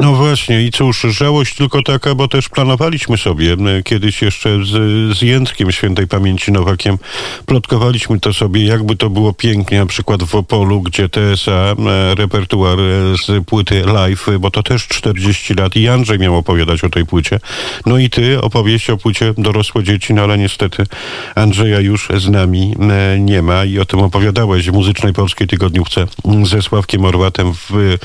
No 0.00 0.12
właśnie 0.12 0.62
i 0.62 0.70
cóż, 0.70 1.00
żałość 1.00 1.56
tylko 1.56 1.82
taka, 1.82 2.14
bo 2.14 2.28
też 2.28 2.48
planowaliśmy 2.48 3.18
sobie 3.18 3.56
kiedyś 3.84 4.22
jeszcze 4.22 4.64
z, 4.64 4.70
z 5.18 5.22
Jędrkiem 5.22 5.72
Świętej 5.72 6.08
Pamięci 6.08 6.52
Nowakiem, 6.52 6.98
plotkowaliśmy 7.46 8.20
to 8.20 8.32
sobie, 8.32 8.64
jakby 8.64 8.96
to 8.96 9.10
było 9.10 9.32
pięknie, 9.32 9.78
na 9.78 9.86
przykład 9.86 10.22
w 10.22 10.34
Opolu, 10.34 10.80
gdzie 10.80 11.08
TSA, 11.08 11.74
repertuar 12.14 12.78
e, 12.80 12.82
z 13.16 13.44
płyty 13.46 13.82
live, 13.86 14.26
bo 14.40 14.50
to 14.50 14.62
też 14.62 14.88
40 14.88 15.54
lat 15.54 15.76
i 15.76 15.88
Andrzej 15.88 16.18
miał 16.18 16.36
opowiadać 16.36 16.84
o 16.84 16.88
tej 16.88 17.06
płycie. 17.06 17.40
No 17.86 17.98
i 17.98 18.10
ty 18.10 18.40
opowieść 18.40 18.90
o 18.90 18.96
płycie 18.96 19.34
Dorosłe 19.38 19.82
Dzieci, 19.82 20.14
no 20.14 20.22
ale 20.22 20.38
niestety 20.38 20.86
Andrzeja 21.34 21.80
już 21.80 22.08
z 22.16 22.28
nami 22.28 22.74
nie 23.18 23.42
ma 23.42 23.64
i 23.64 23.78
o 23.78 23.84
tym 23.84 24.00
opowiadałeś 24.00 24.70
w 24.70 24.72
Muzycznej 24.72 25.12
Polskiej 25.12 25.46
Tygodniówce 25.46 26.06
ze 26.42 26.62
Sławkiem 26.62 27.04
Orłatem 27.04 27.52
w 27.52 27.96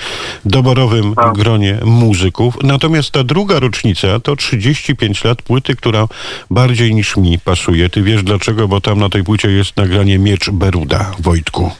doborowym 0.45 1.15
Tak. 1.15 1.37
Muzyków. 1.85 2.63
Natomiast 2.63 3.11
ta 3.11 3.23
druga 3.23 3.59
rocznica 3.59 4.19
to 4.19 4.35
35 4.35 5.23
lat 5.23 5.41
płyty, 5.41 5.75
która 5.75 6.07
bardziej 6.51 6.95
niż 6.95 7.17
mi 7.17 7.39
pasuje. 7.45 7.89
Ty 7.89 8.01
wiesz 8.01 8.23
dlaczego, 8.23 8.67
bo 8.67 8.81
tam 8.81 8.99
na 8.99 9.09
tej 9.09 9.23
płycie 9.23 9.49
jest 9.49 9.77
nagranie 9.77 10.19
Miecz 10.19 10.49
Beruda, 10.49 11.11
Wojtku. 11.19 11.71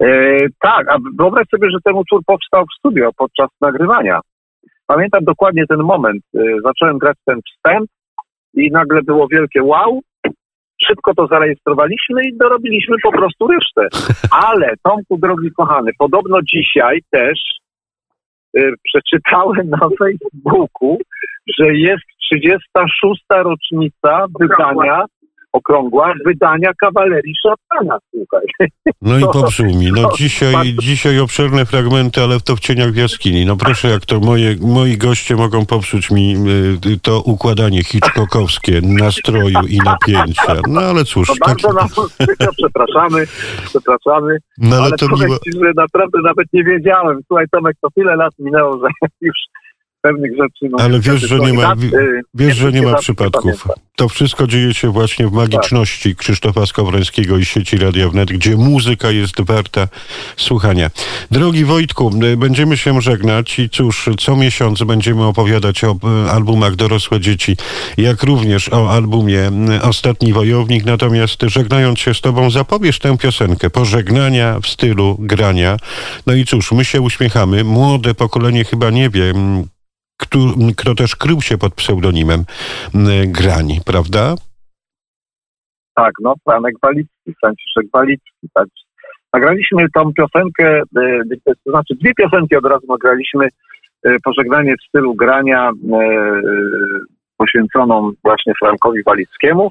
E, 0.00 0.38
tak, 0.62 0.88
a 0.88 0.96
wyobraź 1.18 1.46
sobie, 1.50 1.70
że 1.70 1.78
ten 1.84 1.94
utwór 1.94 2.20
powstał 2.26 2.64
w 2.64 2.78
studio 2.78 3.10
podczas 3.16 3.48
nagrywania. 3.60 4.20
Pamiętam 4.86 5.24
dokładnie 5.24 5.66
ten 5.66 5.78
moment. 5.78 6.22
E, 6.36 6.40
zacząłem 6.64 6.98
grać 6.98 7.16
ten 7.24 7.40
wstęp 7.42 7.90
i 8.54 8.70
nagle 8.70 9.02
było 9.02 9.28
wielkie 9.28 9.62
wow. 9.62 10.00
Szybko 10.86 11.14
to 11.14 11.26
zarejestrowaliśmy 11.26 12.22
i 12.24 12.36
dorobiliśmy 12.36 12.96
po 13.02 13.12
prostu 13.12 13.46
resztę. 13.46 13.88
Ale 14.30 14.74
Tomku, 14.82 15.18
drogi 15.18 15.50
kochany, 15.56 15.90
podobno 15.98 16.38
dzisiaj 16.42 17.02
też 17.10 17.38
e, 18.56 18.60
przeczytałem 18.82 19.68
na 19.68 19.88
Facebooku, 19.98 20.98
że 21.58 21.74
jest 21.74 22.04
36. 22.30 23.22
rocznica 23.30 24.26
wydania, 24.40 25.04
okrągła, 25.52 26.14
wydania 26.26 26.70
kawalerii 26.80 27.34
szatana, 27.42 27.98
słuchaj. 28.10 28.68
No 29.02 29.18
i 29.18 29.22
popsuł 29.32 29.66
mi. 29.66 29.92
No 29.92 30.08
dzisiaj, 30.16 30.74
dzisiaj 30.80 31.20
obszerne 31.20 31.66
fragmenty, 31.66 32.20
ale 32.22 32.40
to 32.40 32.56
w 32.56 32.60
cieniach 32.60 32.90
w 32.90 32.96
jaskini. 32.96 33.46
No 33.46 33.56
proszę, 33.56 33.88
jak 33.88 34.06
to 34.06 34.20
moje, 34.20 34.56
moi 34.60 34.96
goście 34.96 35.36
mogą 35.36 35.66
popsuć 35.66 36.10
mi 36.10 36.36
y, 36.86 37.00
to 37.02 37.20
układanie 37.20 37.84
hitchcockowskie 37.84 38.80
nastroju 38.82 39.60
i 39.68 39.78
napięcia. 39.78 40.54
No 40.68 40.80
ale 40.80 41.04
cóż, 41.04 41.28
No 41.28 41.34
tak, 41.34 41.56
bardzo 41.62 41.72
nam 41.72 41.88
przykro, 42.18 42.52
przepraszamy, 42.58 43.26
przepraszamy, 43.64 44.38
no 44.58 44.76
ale 44.76 44.84
ale 44.84 44.96
to 44.96 45.08
powiem 45.08 45.30
miło. 45.46 45.64
naprawdę 45.76 46.18
nawet 46.24 46.46
nie 46.52 46.64
wiedziałem. 46.64 47.20
Słuchaj 47.26 47.46
Tomek, 47.50 47.76
to 47.80 47.88
tyle 47.94 48.16
lat 48.16 48.32
minęło, 48.38 48.78
że 48.78 49.08
już 49.20 49.36
pewnych 50.02 50.32
rzeczy... 50.32 50.68
No, 50.70 50.78
Ale 50.84 51.00
wiesz, 51.00 51.20
że 51.20 51.38
nie 51.38 51.52
ma- 51.52 51.62
dat, 51.62 51.78
y, 51.82 52.20
Wiesz, 52.34 52.56
że 52.56 52.72
nie 52.72 52.82
ma 52.82 52.94
przypadków. 52.94 53.66
To 53.96 54.08
wszystko 54.08 54.46
dzieje 54.46 54.74
się 54.74 54.92
właśnie 54.92 55.26
w 55.26 55.32
magiczności 55.32 56.16
Krzysztofa 56.16 56.66
Skowrońskiego 56.66 57.38
i 57.38 57.44
sieci 57.44 57.76
Radia 57.78 58.08
Wnet, 58.08 58.32
gdzie 58.32 58.56
muzyka 58.56 59.10
jest 59.10 59.40
warta 59.40 59.88
słuchania. 60.36 60.90
Drogi 61.30 61.64
Wojtku, 61.64 62.10
y, 62.24 62.36
będziemy 62.36 62.76
się 62.76 63.00
żegnać 63.00 63.58
i 63.58 63.70
cóż, 63.70 64.10
co 64.18 64.36
miesiąc 64.36 64.82
będziemy 64.82 65.24
opowiadać 65.24 65.84
o 65.84 65.92
y, 66.26 66.30
albumach 66.30 66.76
Dorosłe 66.76 67.20
Dzieci, 67.20 67.56
jak 67.96 68.22
również 68.22 68.68
o 68.68 68.90
albumie 68.90 69.50
Ostatni 69.82 70.32
Wojownik. 70.32 70.84
Natomiast 70.84 71.42
żegnając 71.42 71.98
się 71.98 72.14
z 72.14 72.20
Tobą, 72.20 72.50
zapowiesz 72.50 72.98
tę 72.98 73.18
piosenkę 73.18 73.70
pożegnania 73.70 74.60
w 74.60 74.66
stylu 74.66 75.16
grania. 75.20 75.76
No 76.26 76.34
i 76.34 76.44
cóż, 76.44 76.72
my 76.72 76.84
się 76.84 77.00
uśmiechamy. 77.00 77.64
Młode 77.64 78.14
pokolenie 78.14 78.64
chyba 78.64 78.90
nie 78.90 79.10
wie, 79.10 79.30
mm, 79.30 79.64
kto, 80.76 80.94
też 80.94 81.16
krył 81.16 81.40
się 81.40 81.58
pod 81.58 81.74
pseudonimem 81.74 82.44
mm, 82.94 83.32
Grani, 83.32 83.80
prawda? 83.86 84.34
Tak, 85.94 86.12
no 86.22 86.34
Franek 86.44 86.74
Walicki, 86.82 87.34
Franciszek 87.40 87.86
Walicki. 87.92 88.48
Tak. 88.54 88.66
Nagraliśmy 89.32 89.86
tą 89.94 90.12
piosenkę, 90.12 90.80
y, 90.80 91.00
y, 91.32 91.54
to 91.64 91.70
znaczy 91.70 91.94
dwie 91.94 92.14
piosenki 92.14 92.56
od 92.56 92.64
razu 92.64 92.86
nagraliśmy. 92.88 93.48
y, 94.06 94.16
Pożegnanie 94.24 94.74
w 94.76 94.88
stylu 94.88 95.14
grania 95.14 95.70
poświęconą 97.36 98.10
właśnie 98.24 98.52
Frankowi 98.62 99.02
Walickiemu. 99.02 99.70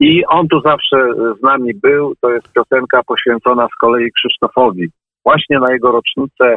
I 0.00 0.26
on 0.26 0.48
tu 0.48 0.60
zawsze 0.60 0.96
z 1.38 1.42
nami 1.42 1.74
był. 1.74 2.14
To 2.20 2.30
jest 2.30 2.48
piosenka 2.52 3.00
poświęcona 3.06 3.68
z 3.74 3.78
kolei 3.80 4.12
Krzysztofowi. 4.12 4.88
Właśnie 5.24 5.58
na 5.58 5.72
jego 5.72 5.92
rocznicę 5.92 6.44
e, 6.44 6.54
e, 6.54 6.56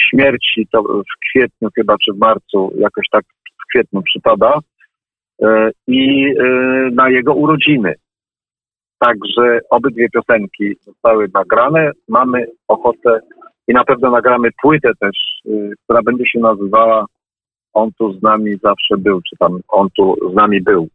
śmierci, 0.00 0.66
to 0.72 0.82
w 0.82 1.28
kwietniu 1.30 1.68
chyba, 1.74 1.96
czy 1.98 2.12
w 2.12 2.18
marcu, 2.18 2.72
jakoś 2.78 3.04
tak 3.12 3.24
w 3.62 3.66
kwietniu 3.70 4.02
przypada. 4.02 4.58
E, 5.42 5.70
I 5.86 6.24
e, 6.26 6.44
na 6.92 7.10
jego 7.10 7.34
urodziny. 7.34 7.94
Także 8.98 9.60
obydwie 9.70 10.08
piosenki 10.10 10.74
zostały 10.84 11.28
nagrane. 11.34 11.90
Mamy 12.08 12.46
ochotę 12.68 13.20
i 13.68 13.72
na 13.72 13.84
pewno 13.84 14.10
nagramy 14.10 14.48
płytę 14.62 14.90
też, 15.00 15.16
y, 15.46 15.70
która 15.84 16.02
będzie 16.02 16.26
się 16.26 16.38
nazywała 16.38 17.06
On 17.72 17.90
tu 17.98 18.12
z 18.12 18.22
nami 18.22 18.56
zawsze 18.62 18.96
był, 18.98 19.20
czy 19.22 19.36
tam 19.38 19.60
On 19.68 19.88
tu 19.96 20.16
z 20.32 20.34
nami 20.34 20.60
był. 20.60 20.88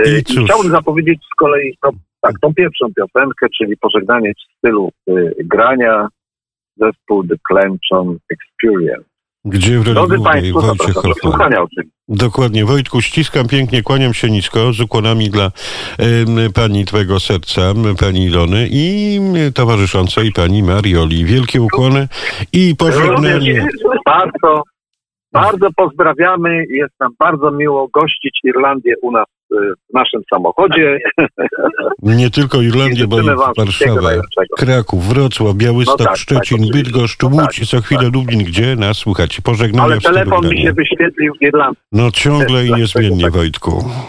Y, 0.00 0.04
I 0.08 0.18
I 0.18 0.44
chciałbym 0.44 0.70
zapowiedzieć 0.70 1.20
z 1.32 1.34
kolei 1.34 1.76
tą, 1.82 1.90
tak, 2.20 2.32
tą 2.40 2.54
pierwszą 2.54 2.86
piosenkę, 2.96 3.46
czyli 3.58 3.76
pożegnanie 3.76 4.32
w 4.34 4.58
stylu 4.58 4.90
y, 5.08 5.34
grania 5.44 6.08
zespół 6.78 7.24
The 7.26 7.34
Clenchon 7.48 8.16
Experience. 8.30 9.08
Gdzie 9.44 9.78
w 9.78 9.84
Drodzy 9.84 10.16
Państwo, 10.24 10.60
Wojciech 10.60 10.94
Hoffman. 10.94 11.52
Dokładnie. 12.08 12.64
Wojtku, 12.64 13.00
ściskam 13.00 13.48
pięknie, 13.48 13.82
kłaniam 13.82 14.14
się 14.14 14.30
nisko, 14.30 14.72
z 14.72 14.80
ukłonami 14.80 15.30
dla 15.30 15.44
em, 15.98 16.52
pani 16.54 16.84
Twojego 16.84 17.20
serca, 17.20 17.62
pani 18.00 18.24
Ilony 18.24 18.68
i 18.70 19.20
towarzyszącej 19.54 20.32
pani 20.32 20.62
Marioli. 20.62 21.24
Wielkie 21.24 21.62
ukłony 21.62 22.08
i 22.52 22.76
pożegnanie. 22.76 23.66
Bardzo 24.04 24.62
Bardzo 25.32 25.68
pozdrawiamy. 25.76 26.64
Jest 26.68 26.94
nam 27.00 27.12
bardzo 27.18 27.50
miło 27.50 27.88
gościć 27.88 28.40
Irlandię 28.44 28.94
u 29.02 29.12
nas 29.12 29.26
y, 29.26 29.37
w 29.50 29.94
naszym 29.94 30.22
samochodzie. 30.34 30.98
Nie 32.02 32.30
tylko 32.30 32.62
Irlandię, 32.62 33.06
bo 33.06 33.20
i 33.20 33.24
Warszawa. 33.56 34.10
Kraków, 34.56 35.08
Wrocław, 35.08 35.54
Białystok, 35.54 35.98
No 35.98 36.04
tak, 36.04 36.16
Szczecin, 36.16 36.58
tak. 36.58 36.72
Bydgoszcz, 36.72 37.22
No 37.22 37.28
Łódź, 37.28 37.58
tak, 37.58 37.64
za 37.66 37.80
chwilę 37.80 38.02
tak. 38.04 38.14
Lublin. 38.14 38.44
Gdzie 38.44 38.76
nas 38.76 38.96
słuchać? 38.96 39.40
Pożegnania 39.40 39.84
Ale 39.84 40.00
telefon 40.00 40.48
mi 40.48 40.62
się 40.62 40.72
wyświetlił 40.72 41.34
w 41.34 41.42
Irlandii. 41.42 41.82
No 41.92 42.10
ciągle 42.10 42.66
i 42.66 42.72
niezmiennie, 42.72 43.24
tak. 43.24 43.32
Wojtku. 43.32 43.84